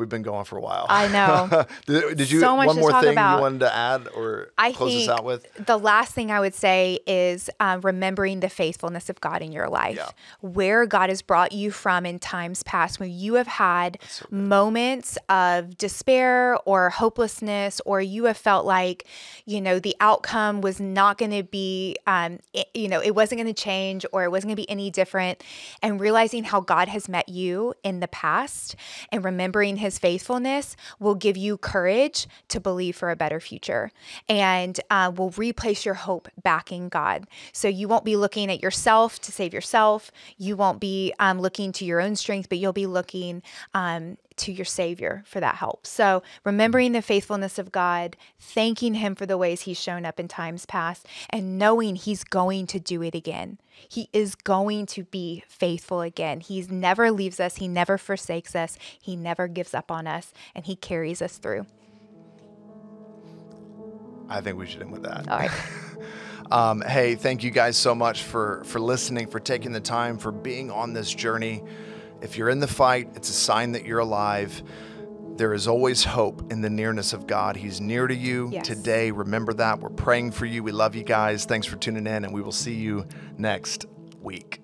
We've 0.00 0.08
been 0.08 0.22
going 0.22 0.44
for 0.44 0.56
a 0.58 0.60
while. 0.60 0.86
I 0.88 1.06
know. 1.08 1.64
did, 1.86 2.16
did 2.16 2.30
you 2.30 2.40
So 2.40 2.56
much 2.56 2.66
one 2.66 2.76
more 2.80 3.00
thing 3.00 3.12
about. 3.12 3.36
you 3.36 3.42
wanted 3.42 3.60
to 3.60 3.74
add 3.74 4.08
or 4.08 4.50
I 4.58 4.72
close 4.72 4.90
think 4.92 5.08
us 5.08 5.18
out 5.18 5.24
with? 5.24 5.46
the 5.66 5.76
last 5.78 6.12
thing 6.14 6.30
I 6.32 6.40
would 6.40 6.54
say 6.54 6.98
is 7.06 7.48
um, 7.60 7.80
remembering 7.82 8.40
the 8.40 8.48
faithfulness 8.48 9.08
of 9.08 9.20
God 9.20 9.42
in 9.42 9.52
your 9.52 9.68
life, 9.68 9.96
Yeah. 9.96 10.08
where 10.40 10.86
God 10.86 11.08
has 11.10 11.22
brought 11.22 11.52
you 11.52 11.70
from 11.70 12.04
in 12.06 12.18
times 12.18 12.62
past, 12.64 12.98
when 12.98 13.10
you 13.12 13.34
have 13.34 13.46
had 13.46 13.98
moments 14.30 15.18
of 15.28 15.76
despair 15.76 16.56
or 16.64 16.90
hopelessness, 16.90 17.80
or 17.84 18.00
you 18.00 18.24
have 18.24 18.36
felt 18.36 18.64
like, 18.64 19.04
you 19.44 19.60
know, 19.60 19.78
the 19.78 19.94
outcome 20.00 20.60
was 20.62 20.80
not 20.80 21.18
going 21.18 21.30
to 21.30 21.42
be, 21.42 21.96
um, 22.06 22.38
it- 22.54 22.68
you 22.74 22.88
know, 22.88 23.00
it 23.00 23.14
wasn't 23.14 23.38
going 23.40 23.52
to 23.52 23.62
change 23.62 24.06
or 24.12 24.24
it 24.24 24.30
wasn't 24.30 24.48
going 24.48 24.56
to 24.56 24.62
be 24.62 24.70
any 24.70 24.90
different, 24.90 25.42
and 25.82 26.00
realizing 26.00 26.44
how 26.44 26.60
God 26.60 26.88
has 26.88 27.08
met 27.08 27.28
you 27.28 27.74
in 27.84 28.00
the 28.00 28.08
past 28.08 28.76
and 29.12 29.24
remembering 29.24 29.76
His 29.90 29.98
faithfulness 29.98 30.76
will 31.00 31.16
give 31.16 31.36
you 31.36 31.58
courage 31.58 32.28
to 32.46 32.60
believe 32.60 32.94
for 32.94 33.10
a 33.10 33.16
better 33.16 33.40
future 33.40 33.90
and 34.28 34.78
uh, 34.88 35.10
will 35.16 35.30
replace 35.30 35.84
your 35.84 35.94
hope 35.94 36.28
back 36.44 36.70
in 36.70 36.88
God. 36.88 37.26
So 37.52 37.66
you 37.66 37.88
won't 37.88 38.04
be 38.04 38.14
looking 38.14 38.52
at 38.52 38.62
yourself 38.62 39.20
to 39.22 39.32
save 39.32 39.52
yourself. 39.52 40.12
You 40.38 40.54
won't 40.54 40.78
be 40.78 41.12
um, 41.18 41.40
looking 41.40 41.72
to 41.72 41.84
your 41.84 42.00
own 42.00 42.14
strength, 42.14 42.48
but 42.48 42.58
you'll 42.58 42.72
be 42.72 42.86
looking 42.86 43.42
um, 43.74 44.16
to 44.40 44.52
your 44.52 44.64
Savior 44.64 45.22
for 45.26 45.40
that 45.40 45.56
help. 45.56 45.86
So, 45.86 46.22
remembering 46.44 46.92
the 46.92 47.02
faithfulness 47.02 47.58
of 47.58 47.72
God, 47.72 48.16
thanking 48.38 48.94
Him 48.94 49.14
for 49.14 49.26
the 49.26 49.38
ways 49.38 49.62
He's 49.62 49.80
shown 49.80 50.04
up 50.04 50.20
in 50.20 50.28
times 50.28 50.66
past, 50.66 51.06
and 51.30 51.58
knowing 51.58 51.96
He's 51.96 52.24
going 52.24 52.66
to 52.68 52.80
do 52.80 53.02
it 53.02 53.14
again. 53.14 53.58
He 53.88 54.08
is 54.12 54.34
going 54.34 54.86
to 54.86 55.04
be 55.04 55.42
faithful 55.48 56.02
again. 56.02 56.40
He 56.40 56.62
never 56.68 57.10
leaves 57.10 57.40
us, 57.40 57.56
He 57.56 57.68
never 57.68 57.98
forsakes 57.98 58.54
us, 58.54 58.78
He 59.00 59.16
never 59.16 59.48
gives 59.48 59.74
up 59.74 59.90
on 59.90 60.06
us, 60.06 60.32
and 60.54 60.66
He 60.66 60.76
carries 60.76 61.22
us 61.22 61.38
through. 61.38 61.66
I 64.28 64.40
think 64.40 64.58
we 64.58 64.66
should 64.66 64.82
end 64.82 64.92
with 64.92 65.02
that. 65.02 65.28
All 65.28 65.38
right. 65.38 65.50
Um, 66.50 66.80
hey, 66.80 67.14
thank 67.14 67.44
you 67.44 67.52
guys 67.52 67.76
so 67.76 67.94
much 67.94 68.24
for 68.24 68.64
for 68.64 68.80
listening, 68.80 69.28
for 69.28 69.38
taking 69.38 69.70
the 69.70 69.80
time, 69.80 70.18
for 70.18 70.32
being 70.32 70.68
on 70.68 70.92
this 70.92 71.14
journey. 71.14 71.62
If 72.22 72.36
you're 72.36 72.50
in 72.50 72.60
the 72.60 72.66
fight, 72.68 73.08
it's 73.14 73.30
a 73.30 73.34
sign 73.34 73.72
that 73.72 73.84
you're 73.84 73.98
alive. 74.00 74.62
There 75.36 75.54
is 75.54 75.66
always 75.66 76.04
hope 76.04 76.52
in 76.52 76.60
the 76.60 76.68
nearness 76.68 77.12
of 77.14 77.26
God. 77.26 77.56
He's 77.56 77.80
near 77.80 78.06
to 78.06 78.14
you 78.14 78.50
Yes. 78.52 78.66
today. 78.66 79.10
Remember 79.10 79.54
that. 79.54 79.80
We're 79.80 79.88
praying 79.88 80.32
for 80.32 80.44
you. 80.44 80.62
We 80.62 80.72
love 80.72 80.94
you 80.94 81.02
guys. 81.02 81.46
Thanks 81.46 81.66
for 81.66 81.76
tuning 81.76 82.06
in, 82.06 82.24
and 82.24 82.32
we 82.34 82.42
will 82.42 82.52
see 82.52 82.74
you 82.74 83.06
next 83.38 83.86
week. 84.20 84.60